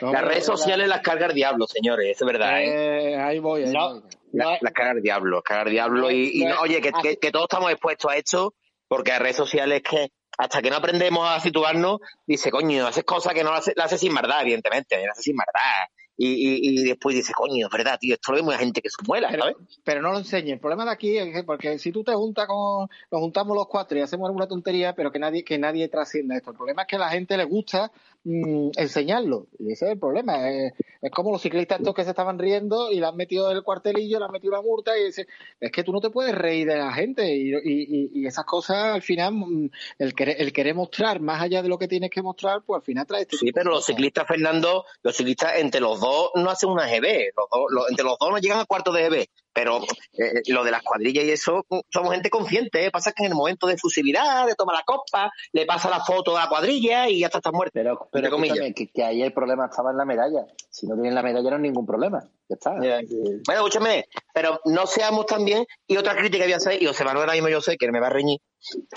[0.01, 2.61] Las redes sociales las carga el diablo, señores, eso es verdad.
[2.61, 3.13] ¿eh?
[3.13, 3.89] Eh, ahí voy, ahí No.
[3.93, 4.01] voy.
[4.33, 6.11] La- No, las carga el diablo, las carga el diablo.
[6.11, 8.53] Y, y No, oye, que, que- que todos estamos expuestos a esto,
[8.87, 13.33] porque las redes sociales que hasta que no aprendemos a situarnos, dice, coño, haces cosas
[13.33, 15.87] que no las haces sin maldad, evidentemente, las haces sin maldad.
[16.17, 18.89] Y, y, y después dice, coño, es verdad, tío, esto lo ve mucha gente que
[18.89, 19.57] se muela, Pero, ¿sabes?
[19.83, 20.53] pero no lo enseñes.
[20.53, 23.67] El problema de aquí es que, porque si tú te juntas con, nos juntamos los
[23.67, 26.51] cuatro y hacemos alguna tontería, pero que nadie, que nadie trascienda esto.
[26.51, 27.91] El problema es que a la gente le gusta
[28.23, 29.47] mm, enseñarlo.
[29.59, 30.49] Y ese es el problema.
[30.49, 33.63] Es, es como los ciclistas estos que se estaban riendo y le han metido el
[33.63, 35.27] cuartelillo, le han metido una multa y dice,
[35.59, 37.35] es que tú no te puedes reír de la gente.
[37.35, 39.69] Y, y, y- esas cosas al final, mm,
[39.99, 42.85] el querer, el querer mostrar más allá de lo que tienes que mostrar, pues al
[42.85, 46.69] final trae este Sí, pero los ciclistas, Fernando, los ciclistas entre los dos no hacen
[46.69, 49.81] una GB, los dos, los- entre los dos no llegan a cuarto de GB, pero
[50.13, 52.91] eh, lo de las cuadrillas y eso, mm, somos gente consciente, ¿eh?
[52.91, 56.37] pasa que en el momento de fusibilidad, de tomar la copa, le pasa la foto
[56.37, 57.71] a la cuadrilla y ya está, está muerto.
[57.73, 58.37] Pero, pero
[58.73, 60.45] que, que ahí el problema estaba en la medalla.
[60.69, 62.23] Si no tienen la medalla no hay ningún problema.
[62.49, 62.75] Ya está.
[62.81, 62.99] Ya.
[62.99, 63.05] Eh,
[63.45, 67.29] Bueno, escúchame, pero no seamos también, y otra crítica voy a hacer, y José Manuel
[67.31, 68.39] mismo yo sé que me va a reñir,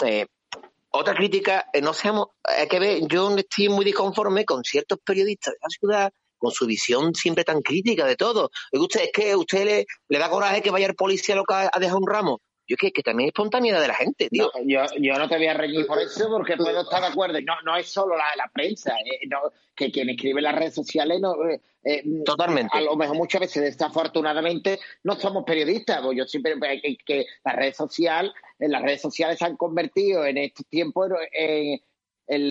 [0.04, 0.26] eh,
[0.90, 5.54] otra crítica, eh, no seamos, hay que ver, yo estoy muy disconforme con ciertos periodistas
[5.54, 6.12] de la ciudad,
[6.44, 8.50] con su visión siempre tan crítica de todo.
[8.72, 11.96] Usted, es que usted le, le da coraje que vaya el policía local a dejar
[11.96, 12.40] un ramo.
[12.66, 14.50] Yo es que, que también es espontaneidad de la gente, tío.
[14.54, 17.38] No, yo, yo no te voy a reñir por eso porque puedo estar de acuerdo.
[17.42, 19.38] No, no es solo la, la prensa, eh, no,
[19.76, 22.78] que quien escribe en las redes sociales no, eh, eh, Totalmente.
[22.78, 26.00] a lo mejor muchas veces desafortunadamente no somos periodistas.
[26.02, 30.24] pues yo siempre que, que las redes sociales, en las redes sociales se han convertido
[30.24, 31.80] en estos tiempos en, en-
[32.26, 32.50] en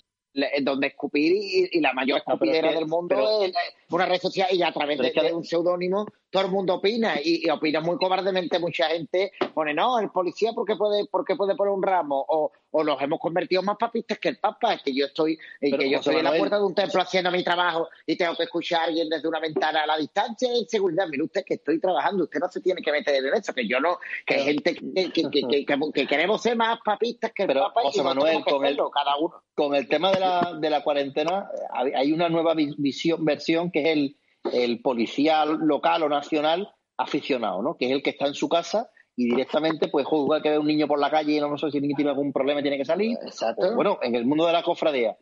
[0.61, 3.53] donde escupir y, y la mayor escupidera es que- del mundo pero- es
[3.89, 6.73] una red social y a través de, es que- de un seudónimo todo el mundo
[6.73, 11.35] opina y, y opina muy cobardemente mucha gente pone no el policía porque puede porque
[11.35, 14.95] puede poner un ramo o, o nos hemos convertido más papistas que el papa que
[14.95, 15.37] yo estoy eh,
[15.69, 18.35] Pero, que yo estoy en la puerta de un templo haciendo mi trabajo y tengo
[18.35, 21.05] que escuchar a alguien desde una ventana a la distancia en seguridad.
[21.07, 23.79] Mire usted que estoy trabajando usted no se tiene que meter en eso que yo
[23.79, 24.81] no que hay gente que,
[25.11, 28.03] que, que, que- que- que queremos ser más papistas que el Pero, papa José y
[28.03, 29.35] Manuel, con el- cada uno.
[29.53, 31.47] con el tema de la, de la cuarentena,
[31.93, 34.17] hay una nueva vi- visión, versión que es el,
[34.51, 37.75] el policía local o nacional aficionado, ¿no?
[37.77, 40.67] Que es el que está en su casa y directamente, pues, igual que ve un
[40.67, 42.77] niño por la calle y no sé si el niño tiene algún problema y tiene
[42.77, 43.17] que salir.
[43.23, 43.67] Exacto.
[43.71, 45.15] O, bueno, en el mundo de la cofradía,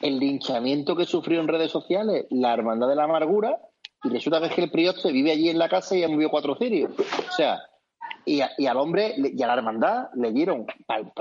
[0.00, 3.60] el linchamiento que sufrió en redes sociales, la hermandad de la amargura,
[4.04, 6.30] y resulta que es que el prioste vive allí en la casa y ha movido
[6.30, 6.92] cuatro cirios.
[6.98, 7.58] O sea,
[8.24, 10.66] y, a- y al hombre y a la hermandad le dieron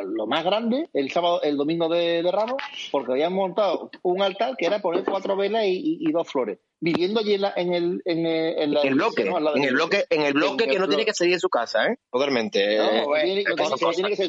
[0.05, 2.57] lo más grande el sábado, el domingo de, de Ramos,
[2.91, 6.59] porque habían montado un altar que era poner cuatro velas y, y- y dos flores,
[6.85, 9.73] viviendo allí en, la- en el en el, en la En el bloque, en el
[9.73, 11.97] bloque, en el bloque en que no tiene que salir de su casa, ¿eh?
[12.11, 12.77] Totalmente.
[12.77, 13.43] No, eh, no no tiene-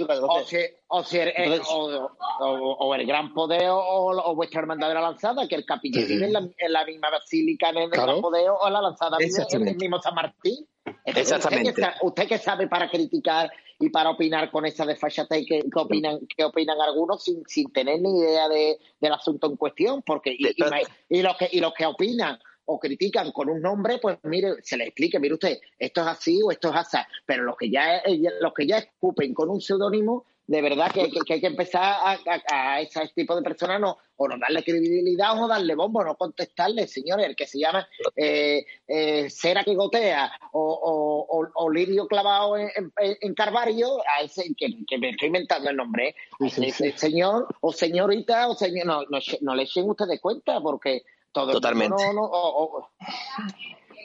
[0.07, 0.21] casa.
[0.27, 0.57] o, si,
[0.89, 4.95] o, si el, Entonces- o, o- o el Gran Podeo o, o vuestra hermandad de
[4.95, 5.65] la lanzada, que el
[6.07, 6.15] sí.
[6.15, 8.13] vive en la, en la misma basílica en el Claro.
[8.13, 10.67] Gran Podeo o la lanzada vive en el mismo San Martín.
[11.05, 11.71] Exactamente.
[11.71, 15.61] Usted que, sa- usted que sabe para criticar y para opinar con esa desfachatez que,
[15.61, 20.03] que opinan que opinan algunos sin, sin tener ni idea de, del asunto en cuestión,
[20.03, 23.61] porque y, y, ma- y los que y los que opinan o critican con un
[23.63, 26.97] nombre, pues mire, se les explique, mire usted, esto es así o esto es así,
[27.25, 28.03] pero los que ya
[28.41, 31.83] los que ya escupen con un seudónimo, de verdad que, que- que hay que empezar
[31.83, 36.05] a, a- a ese tipo de personas no, o no darle credibilidad o darle bombo,
[36.05, 41.51] no contestarle, señores, el que se llama eh, eh, cera que gotea o, o, o-
[41.55, 45.77] o lirio clavado en, en- en Carvario, a ese que, que me estoy inventando el
[45.77, 46.15] nombre, ¿eh?
[46.41, 50.61] a ese- ese señor o señorita o señor, no, no, no le echen ustedes cuenta
[50.61, 52.05] porque todo el mundo Totalmente.
[52.07, 52.89] no, no, o-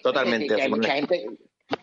[0.03, 0.47] Totalmente.
[0.47, 1.29] que, que hay mucha gente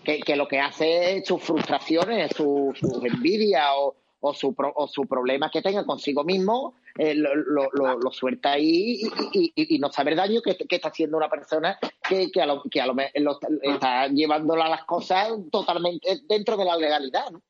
[0.04, 4.72] que, que lo que hace es sus frustraciones, su- sus envidias o, o, su, pro-
[4.74, 9.00] o su problema que tenga consigo mismo, eh, lo, lo, lo, lo suelta ahí
[9.32, 12.42] y, y, y no sabe el daño que, que está haciendo una persona que, que
[12.42, 16.76] a lo, que a lo, me- lo- está llevándola las cosas totalmente dentro de la
[16.76, 17.40] legalidad, ¿no?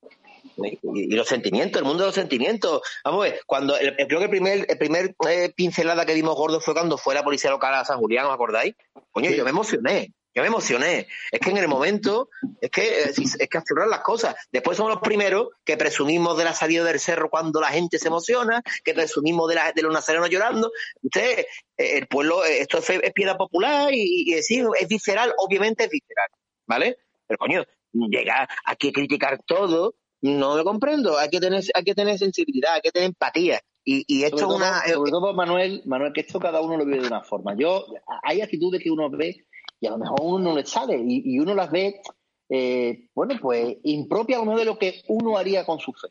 [0.95, 2.83] y, los sentimientos, el mundo de los sentimientos.
[3.05, 6.15] Vamos a ver, cuando el- el- creo que el primer, el primer eh, pincelada que
[6.15, 8.75] dimos gordo fue cuando fue la policía local a San Julián, ¿os acordáis?
[9.13, 10.13] Coño, yo me emocioné.
[10.39, 11.09] Yo me emocioné.
[11.33, 12.31] Es que en el momento,
[12.61, 14.37] es que eh, es que asegurar las cosas.
[14.53, 18.07] Después somos los primeros que presumimos de la salida del cerro cuando la gente se
[18.07, 20.71] emociona, que presumimos de, la, de los nazarenos llorando.
[21.03, 25.35] Ustedes, eh, el pueblo, eh, esto es, es piedra popular y, y decir, es visceral,
[25.39, 26.29] obviamente es visceral,
[26.69, 26.99] ¿vale?
[27.27, 31.19] Pero coño, llegar aquí a criticar todo, no lo comprendo.
[31.19, 33.61] Hay que tener, hay que tener sensibilidad, hay que tener empatía.
[33.85, 34.83] Y, y esto sobre es una.
[34.83, 37.57] todo, sobre todo, Manuel, Manuel, que esto cada uno lo vive de una forma.
[37.57, 37.87] Yo,
[38.23, 39.48] hay actitudes que uno ve
[39.81, 42.01] y a lo mejor uno no le sale y, y uno las ve,
[42.49, 46.09] eh, bueno, pues impropia a lo mejor de lo que uno haría con su fe.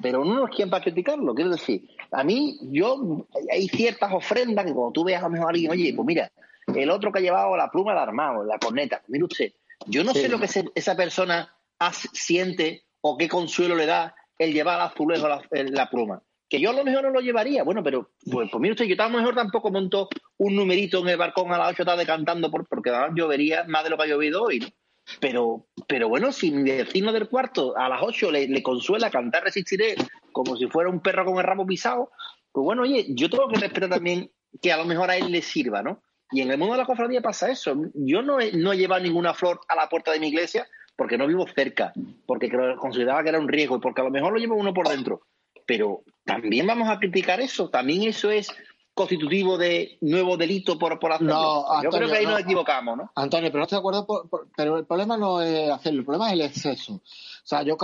[0.00, 1.88] Pero uno no es quien para criticarlo, quiero decir.
[2.12, 5.70] A mí, yo, hay ciertas ofrendas que cuando tú veas a lo mejor a alguien,
[5.70, 6.30] oye, pues mira,
[6.66, 9.52] el otro que ha llevado la pluma de armado, la corneta, mire usted,
[9.86, 11.52] yo no sé lo que esa persona
[12.12, 16.22] siente o qué consuelo le da el llevar azulejo la, la pluma.
[16.48, 18.96] Que yo a lo mejor no lo llevaría, bueno, pero pues, pues mire usted, yo
[18.98, 21.92] a lo mejor tampoco monto un numerito en el balcón a las 8 de la
[21.92, 24.60] tarde cantando por, porque además llovería más de lo que ha llovido hoy.
[25.20, 29.94] Pero, pero bueno, si mi vecino del cuarto a las 8 le, consuela cantar Resistiré
[30.32, 32.10] como si fuera un perro con el rabo pisado,
[32.52, 34.30] pues bueno, oye, yo tengo que respetar también
[34.60, 36.02] que a lo mejor a él le sirva, ¿no?
[36.30, 37.74] Y en el mundo de la cofradía pasa eso.
[37.94, 41.46] Yo no he, no ninguna flor a la puerta de mi iglesia porque no vivo
[41.54, 41.92] cerca,
[42.26, 44.88] porque consideraba que era un riesgo y porque a lo mejor lo lleva uno por
[44.88, 45.22] dentro.
[45.68, 47.68] Pero también vamos a criticar eso.
[47.68, 48.48] También eso es
[48.94, 51.34] constitutivo de nuevo delito por, por hacerlo.
[51.34, 52.30] No, Yo creo Antonio, que ahí no.
[52.32, 53.12] nos equivocamos, ¿no?
[53.14, 56.04] Antonio, pero no estoy de acuerdo, por- por- pero el problema no es hacerlo, el
[56.06, 56.94] problema es el exceso.
[56.94, 57.00] O
[57.44, 57.76] sea, yo,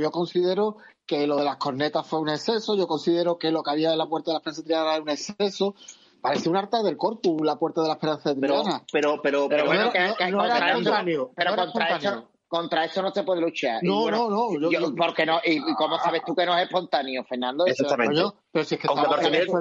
[0.00, 3.70] yo considero que lo de las cornetas fue un exceso, yo considero que lo que
[3.72, 5.74] había en la Puerta de la Esperanza Triana era un exceso.
[6.22, 8.84] Parece un harta del corpus, la Puerta de la Esperanza Triana.
[8.92, 11.96] pero, pero, Pero pero bueno, no que, era- que no era espontáneo, pero no contra,
[11.98, 13.82] eso, contra eso no se puede luchar.
[13.82, 17.24] No, bueno, no, no, yo- porque no, y, cómo sabes tú que no es espontáneo,
[17.24, 17.64] Fernando?
[17.66, 18.20] Eso- Exactamente.
[18.20, 19.60] Coño, pero si es que Con estaba- 14.000 él fue-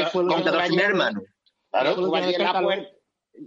[0.00, 0.90] él fue el con único que 14.000 ganó.
[0.90, 1.22] hermanos.
[1.70, 2.66] Claro, Yo estuve allí en la Claro.
[2.66, 2.88] puerta.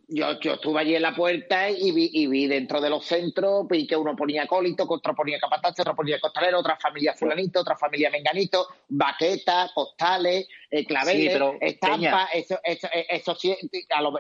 [0.08, 3.68] Yo, yo estuve allí en la puerta y vi, y vi dentro de los centros
[3.70, 7.60] vi que uno ponía acólito, que otro ponía capataz, otro ponía costalero, otra familia fulanito,
[7.62, 10.48] otra familia menganito, baquetas, postales,
[10.80, 12.28] eh, claveles, Sí, pero, Peña.
[12.34, 13.56] eso, eso, eh, eso sí,
[13.96, 14.18] a lo-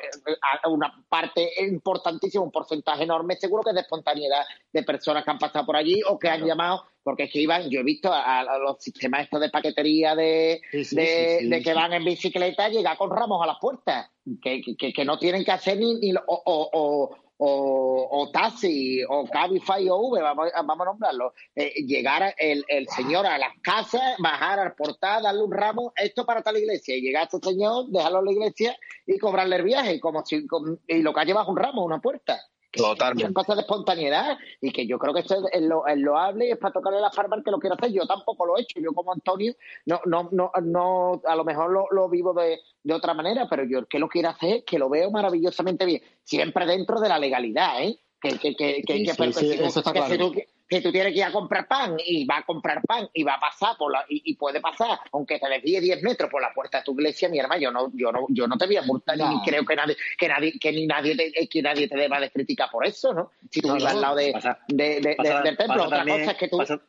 [0.63, 5.31] a una parte importantísima, un porcentaje enorme, seguro que es de espontaneidad de personas que
[5.31, 8.11] han pasado por allí o que han llamado, porque es que iban, yo he visto
[8.11, 12.97] a, a los sistemas estos de paquetería de, Sí, de, que van en bicicleta, llegar
[12.97, 14.09] con ramos a las puertas,
[14.41, 18.31] que, que, que no tienen que hacer ni, ni lo- o, o, o, o, o
[18.31, 23.37] taxi, o Cabify o Uber, vamos, vamos a nombrarlo, eh, llegar el, el señor a
[23.37, 27.25] las casas, bajar al portal, darle un ramo, esto para tal iglesia, y llegar a
[27.25, 30.45] este señor, dejarlo en la iglesia y cobrarle el viaje, como si,
[30.87, 32.41] y lo que ha llevado un ramo, una puerta.
[32.75, 33.33] Totalmente.
[33.33, 36.57] Cosas de espontaneidad y que yo creo que esto es, lo, es loable y es
[36.57, 37.91] para tocarle la farma que lo quiero hacer.
[37.91, 38.79] Yo tampoco lo he hecho.
[38.79, 39.53] Yo como Antonio
[39.85, 43.63] no, no, no, no a lo mejor lo, lo vivo de, de otra manera, pero
[43.63, 46.01] yo el que lo quiero hacer, que lo veo maravillosamente bien.
[46.23, 47.99] Siempre dentro de la legalidad, ¿eh?
[48.21, 50.17] Que, que, que, que, Sí, que- eso está si claro.
[50.31, 50.33] tú-
[50.67, 53.35] que tú tienes que ir a comprar pan y va a comprar pan y va
[53.35, 56.53] a pasar por la y, y puede pasar aunque te desvíe 10 metros por la
[56.53, 58.81] puerta de tu iglesia mi hermano yo no yo no yo no te voy a
[58.81, 59.29] multar No.
[59.29, 62.31] ni creo que nadie que nadie que ni nadie te, que nadie te deba de
[62.31, 65.15] criticar por eso no si tú No, vives no, al lado de, pasa- de- de-
[65.15, 66.81] pasa- del templo otra también- cosa es que tú pasa-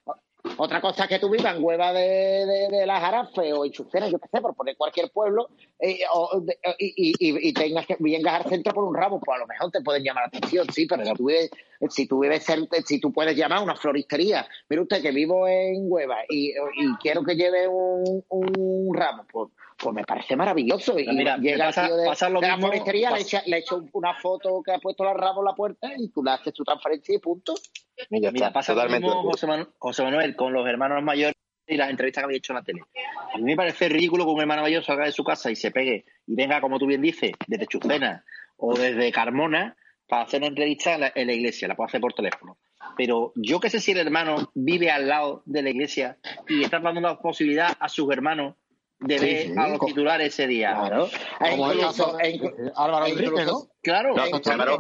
[0.57, 3.73] otra cosa es que tú vivas en Hueva de, de, de la Jarafe o en
[3.73, 5.99] Chucena, yo qué sé, por poner cualquier pueblo, eh,
[6.79, 9.71] y, y, y- tengas que vengas al centro por un ramo, pues a lo mejor
[9.71, 11.51] te pueden llamar la atención, sí, pero si tú vives,
[11.91, 12.47] si tú vives
[12.85, 16.95] si tú puedes llamar a una floristería, mire usted que vivo en Hueva y, y
[17.01, 20.99] quiero que lleve un, un ramo, pues, pues me parece maravilloso.
[20.99, 23.59] Y Mira, el pasa- tío de, pasa lo de la mismo- floristería, le echa, le
[23.59, 26.53] echa una foto que ha puesto el ramo en la puerta y tú le haces
[26.55, 27.55] tu transferencia y punto.
[28.11, 29.07] Y ya Mira, está, pasa lo totalmente.
[29.07, 31.35] mismo, José, Manu- José Manuel, con los hermanos mayores
[31.67, 32.83] y las entrevistas que había hecho en la tele.
[33.35, 35.71] A mí me parece ridículo que un hermano mayor salga de su casa y se
[35.71, 38.25] pegue y venga, como tú bien dices, desde Chucena
[38.57, 39.77] o desde Carmona
[40.09, 41.67] para hacer una entrevista en la, en la iglesia.
[41.69, 42.57] La puede hacer por teléfono.
[42.97, 46.17] Pero yo que sé si el hermano vive al lado de la iglesia
[46.49, 48.55] y está dando la posibilidad a sus hermanos
[49.01, 50.75] de Sí, ver sí, a los co- titulares ese día.
[50.75, 51.09] Claro.
[51.39, 53.67] Como el incluso- caso de inclu- eh, Álvaro Enrique, ¿no?
[53.83, 54.79] Claro, No, Álvaro,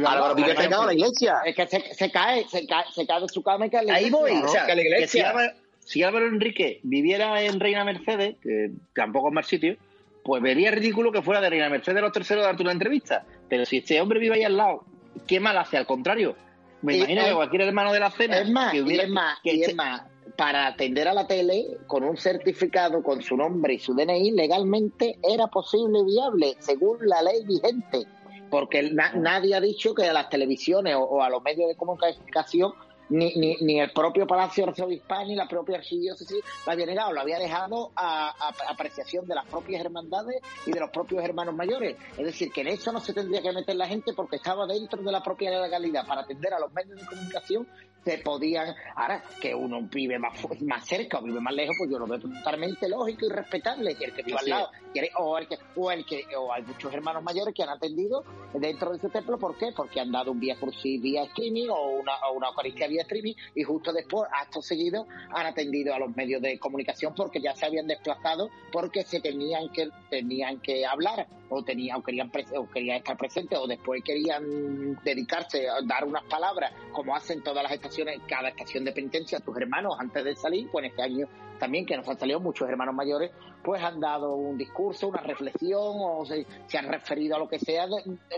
[0.00, 0.34] lado.
[0.34, 1.36] vive pegado a la iglesia.
[1.44, 3.84] Es que se, se cae, se cae, se cae de su cama y cae a
[3.84, 4.18] la Ahí iglesia.
[4.20, 4.34] voy.
[4.34, 4.44] ¿no?
[4.46, 5.06] O sea, Que la iglesia.
[5.06, 9.76] que si, Álvaro, si Álvaro Enrique viviera en Reina Mercedes, que tampoco es mal sitio,
[10.24, 13.24] pues vería ridículo que fuera de Reina Mercedes los terceros a darte una entrevista.
[13.48, 14.84] Pero si este hombre vive ahí al lado,
[15.26, 15.76] ¿qué mal hace?
[15.78, 16.36] Al contrario.
[16.82, 19.08] Me Y imagino que cualquier hermano de la cena es más, que y hubiera es
[19.10, 20.02] más, que y es más.
[20.36, 25.18] Para atender a la tele con un certificado con su nombre y su DNI legalmente
[25.22, 28.06] era posible y viable según la ley vigente
[28.54, 32.72] porque nadie ha dicho que a las televisiones o, a los medios de comunicación
[33.08, 37.20] ni, ni, ni, el propio Palacio Arzobispal ni la propia archidiócesis lo había negado, lo
[37.20, 38.32] había dejado a,
[38.68, 41.96] apreciación de las propias hermandades y de los propios hermanos mayores.
[42.16, 45.02] Es decir, que en eso no se tendría que meter la gente porque estaba dentro
[45.02, 47.66] de la propia legalidad para atender a los medios de comunicación
[48.04, 51.98] se podían, ahora que uno vive más, más cerca o vive más lejos, pues yo
[51.98, 54.70] lo veo totalmente lógico y respetable, que el que vive al lado,
[55.18, 58.90] o el que, o el que, o hay muchos hermanos mayores que han atendido dentro
[58.90, 59.72] de ese templo, ¿por qué?
[59.74, 63.34] Porque han dado un vía sí vía streaming o una, o una Eucaristía vía streaming
[63.54, 67.66] y justo después, acto seguido, han atendido a los medios de comunicación porque ya se
[67.66, 72.98] habían desplazado porque se tenían que, tenían que hablar o tenían, o querían, o querían
[72.98, 77.93] estar presentes o después querían dedicarse a dar unas palabras como hacen todas las estaciones
[78.26, 81.28] cada estación de penitencia, tus hermanos antes de salir, pues este año
[81.58, 83.30] también que nos han salido muchos hermanos mayores,
[83.62, 87.86] pues han dado un discurso, una reflexión o se, han referido a lo que sea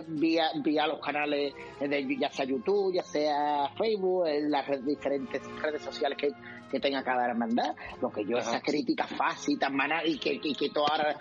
[0.07, 5.83] vía, vía los canales de ya sea YouTube, ya sea Facebook, en las diferentes redes
[5.83, 6.29] sociales que,
[6.71, 7.75] que tenga cada hermandad.
[8.01, 11.19] Lo que yo, esa crítica fácil, tan mala, y que, y que ahora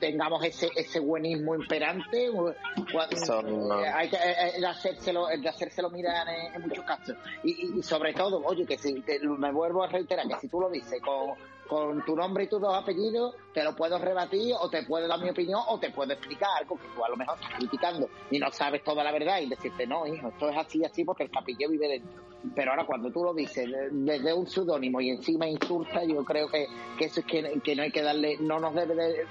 [0.00, 6.26] tengamos ese, ese buenismo imperante, eh, hay que eh, eh, de hacérselo, de hacérselo mirar
[6.28, 7.16] en, muchos casos.
[7.42, 10.70] Y, y, sobre todo, oye, que si me vuelvo a reiterar, que si tú lo
[10.70, 11.34] dices con
[11.68, 15.20] con tu nombre y tus dos apellidos, te lo puedo rebatir o te puedo dar
[15.20, 18.38] mi opinión o te puedo explicar algo que tú a lo mejor estás criticando y
[18.38, 21.30] no sabes toda la verdad y decirte, no, hijo, esto es así, así porque el
[21.30, 22.22] capillo vive dentro.
[22.54, 26.66] Pero ahora cuando tú lo dices desde un seudónimo y encima insulta, yo creo que,
[26.98, 29.26] eso es que, que, no hay que darle, no nos debe de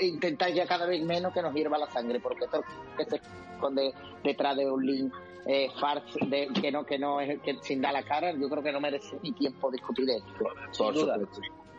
[0.00, 2.62] intentar ya cada vez menos que nos hierva la sangre, porque esto
[2.96, 3.20] que se
[3.54, 3.92] esconde
[4.24, 5.12] detrás de un link
[5.46, 8.62] eh, farce de, que no que no es que sin dar la cara yo creo
[8.62, 11.18] que no merece ni tiempo discutir esto duda.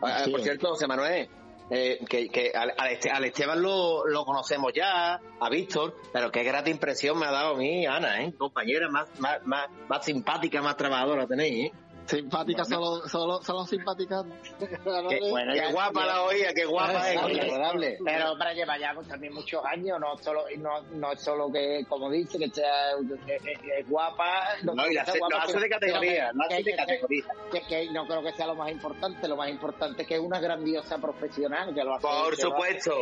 [0.02, 1.28] Ah, por cierto, José Manuel,
[1.70, 6.68] eh, que, que al, al, Esteban lo, lo, conocemos ya, a Víctor, pero qué grata
[6.68, 8.34] impresión me ha dado a mí, Ana, ¿eh?
[8.36, 11.66] compañera más, más, más, más simpática, más trabajadora tenéis.
[11.66, 11.72] ¿eh?
[12.06, 14.22] Simpática, solo, solo, solo simpática.
[14.58, 17.96] Qué, bueno, qué guapa la oía, qué guapa es, agradable.
[18.04, 22.10] Pero para llevar ya también muchos años, no solo, no, no es solo que, como
[22.10, 24.48] dice, que sea es, guapa.
[24.62, 25.18] No, y la, hace,
[25.58, 27.24] de categoría, no hace de categoría.
[27.68, 30.40] Que, no creo que sea lo más importante, lo más importante es que es una
[30.40, 31.74] grandiosa profesional.
[31.74, 32.92] Que lo hace, Por supuesto.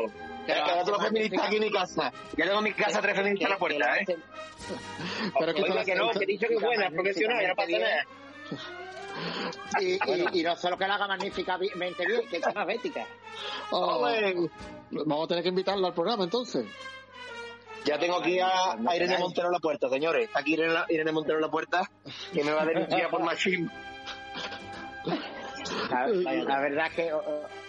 [0.46, 2.12] Que tengo otro feminista aquí en mi casa.
[2.36, 4.18] Yo tengo en mi casa tres feministas a la puerta, ¿eh?
[5.38, 8.06] Pero que, que no, que he dicho que es buena, profesional, no pasa nada.
[9.80, 13.06] Y, y, no solo que la haga magníficamente bien, que es una bética.
[13.70, 14.06] Oh,
[14.90, 16.66] vamos a tener que invitarlo al programa entonces.
[17.84, 20.24] Ya tengo aquí a, Irene Montero en la puerta, señores.
[20.24, 21.90] Está aquí Irene, Irene Montero en la puerta,
[22.32, 23.68] que me va a denunciar por machine.
[25.90, 27.12] La, la, verdad que,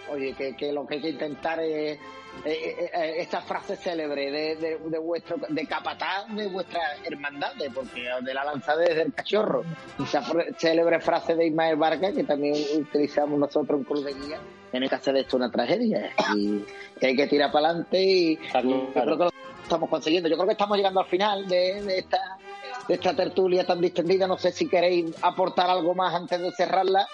[0.09, 1.99] oye, que, que lo que hay que intentar es
[2.45, 8.09] eh, eh, eh, esa frase célebre de, de, vuestro de capataz de vuestra hermandad, porque
[8.21, 9.63] de la lanzada desde el cachorro,
[10.03, 10.21] esa
[10.57, 14.39] célebre frase de Ismael Vargas que también utilizamos nosotros en Cruz de Guía,
[14.73, 16.65] en el caso de esto una tragedia y
[16.99, 19.31] que hay que tirar para adelante y, yo creo que lo
[19.61, 20.27] estamos consiguiendo.
[20.27, 22.37] Yo creo que estamos llegando al final de, de esta
[22.87, 24.27] de esta tertulia tan distendida.
[24.27, 27.07] No sé si queréis aportar algo más antes de cerrarla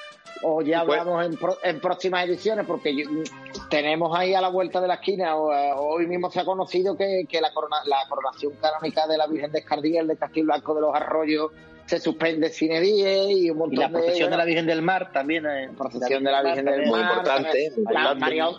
[0.43, 3.05] o ya pues- hablamos en, en, próximas ediciones, porque
[3.69, 7.25] tenemos ahí a la vuelta de la esquina, eh, hoy mismo se ha conocido que,
[7.27, 7.51] que la,
[7.85, 11.51] la coronación canónica de la Virgen de Escardiel de Castillo Blanco de los Arroyos
[11.89, 15.11] se suspende cine 10 y un montón y la procesión de, la Virgen del Mar
[15.11, 18.13] también eh, procesión de la Virgen del Mar muy importante la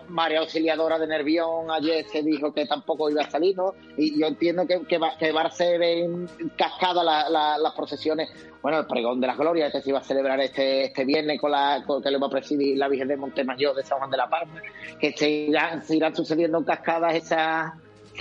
[0.09, 3.75] María, Auxiliadora de Nervión ayer se dijo que tampoco iba a salir ¿no?
[3.97, 8.31] y yo entiendo que, que, va, que va a ser en cascada las procesiones.
[8.61, 11.53] Bueno el pregón de las glorias que se iba a celebrar este este viernes con
[11.53, 14.29] la que le va a presidir la Virgen de Montemayor de San Juan de la
[14.29, 14.61] Palma
[14.99, 17.75] que se irán, se irán sucediendo en cascadas esas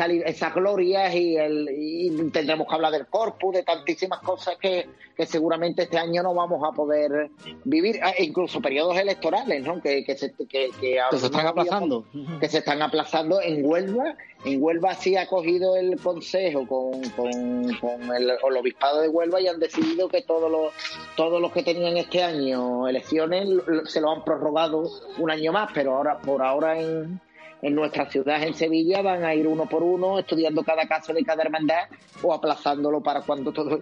[0.08, 5.84] esas glorias y, el, tendremos que hablar del corpus, de tantísimas cosas que, que seguramente
[5.84, 7.30] este año no vamos a poder
[7.66, 9.82] vivir, ah, incluso periodos electorales, ¿no?
[9.82, 12.06] Que, que, se, que, que se están aplazando.
[12.40, 14.16] Que se están aplazando en Huelva.
[14.46, 19.42] En Huelva sí ha cogido el consejo con, con, con el, el, obispado de Huelva
[19.42, 20.74] y han decidido que todos los,
[21.18, 23.48] todos los que tenían este año elecciones
[23.86, 27.20] se lo han prorrogado un año más, pero ahora por ahora en
[27.62, 31.24] en nuestra ciudad, en Sevilla, van a ir uno por uno estudiando cada caso de
[31.24, 31.90] cada hermandad
[32.22, 33.82] o aplazándolo para cuando todo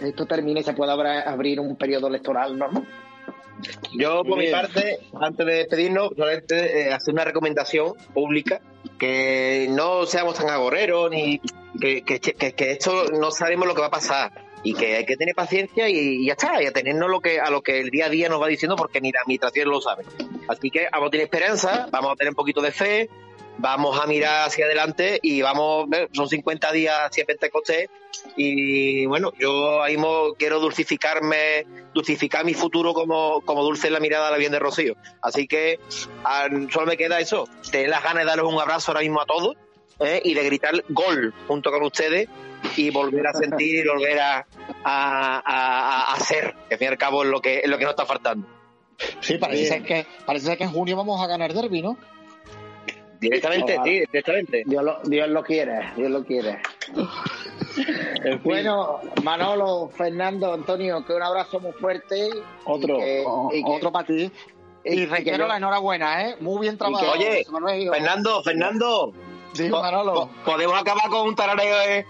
[0.00, 2.86] esto termine y se pueda abrir un periodo electoral normal.
[3.96, 8.60] Yo, por mi parte, antes de despedirnos, solamente eh, hacer una recomendación pública,
[8.98, 11.40] que no seamos tan agoreros, ni
[11.80, 14.47] que, que, que, esto no sabemos lo que va a pasar.
[14.62, 17.62] Y que hay que tener paciencia y, ya está, y atenernos lo que, a lo
[17.62, 20.04] que el día a día nos va diciendo porque ni la administración lo sabe.
[20.48, 23.08] Así que vamos a tener esperanza, vamos a tener un poquito de fe,
[23.58, 27.88] vamos a mirar hacia adelante y vamos, son 50 días hacia Pentecostés
[28.36, 29.96] y bueno, yo ahí
[30.38, 34.96] quiero dulcificarme, dulcificar mi futuro como, como dulce la mirada a la bien de Rocío.
[35.22, 35.78] Así que
[36.70, 39.56] solo me queda eso, tener las ganas de darles un abrazo ahora mismo a todos
[40.00, 40.20] ¿eh?
[40.24, 42.28] y de gritar gol junto con ustedes
[42.78, 44.46] y volver a sentir y volver a,
[44.84, 47.92] a, hacer, que al fin y al cabo es lo que, es lo que nos
[47.92, 48.46] está faltando.
[49.20, 51.96] Sí, parece ser, que, parece ser que en junio vamos a ganar derby, ¿no?
[53.20, 54.62] Directamente, sí, directamente.
[54.64, 56.60] Dios lo, Dios lo quiere, Dios lo quiere.
[58.44, 62.30] bueno, Manolo, Fernando, Antonio, que un abrazo muy fuerte.
[62.64, 62.98] Otro,
[63.64, 64.30] otro para ti.
[64.84, 66.36] Y, requiero la enhorabuena, ¿eh?
[66.40, 67.12] Muy bien trabajado.
[67.12, 67.44] oye,
[67.90, 69.12] Fernando, Fernando,
[70.44, 72.06] Podemos acabar con un tarareo de.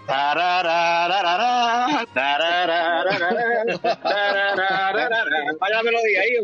[5.59, 6.35] Vaya melodía ahí.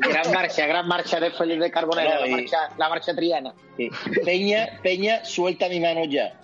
[0.00, 3.54] Gran marcha, gran marcha de Feliz de Carbonera, la, marcha, la marcha triana.
[4.24, 6.38] Peña, Peña, suelta mi mano ya.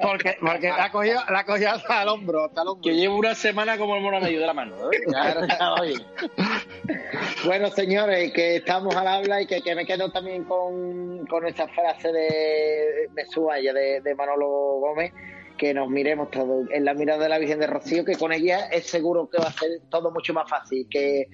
[0.00, 2.82] porque porque la cogió, la cogió hasta el hombro, hasta el hombro.
[2.82, 4.76] Que llevo una semana como el mono medio de la mano.
[4.92, 5.00] ¿eh?
[7.44, 11.66] bueno, señores, que estamos al habla y que, que me quedo también con, con esta
[11.68, 14.48] frase de, de de, Manolo
[14.80, 15.12] Gómez
[15.56, 18.66] que nos miremos todos en la mirada de la Virgen de Rocío, que con ella
[18.72, 21.28] es seguro que va a ser todo mucho más fácil, que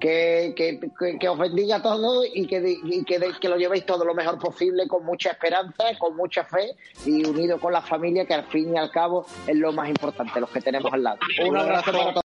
[0.00, 4.38] que, que, que, os bendiga a todos y, que, que, lo llevéis todo lo mejor
[4.38, 8.74] posible con mucha esperanza, con mucha fe y unido con la familia, que al fin
[8.74, 11.18] y al cabo es lo más importante, los que tenemos al lado.
[11.46, 12.25] Un abrazo para todos.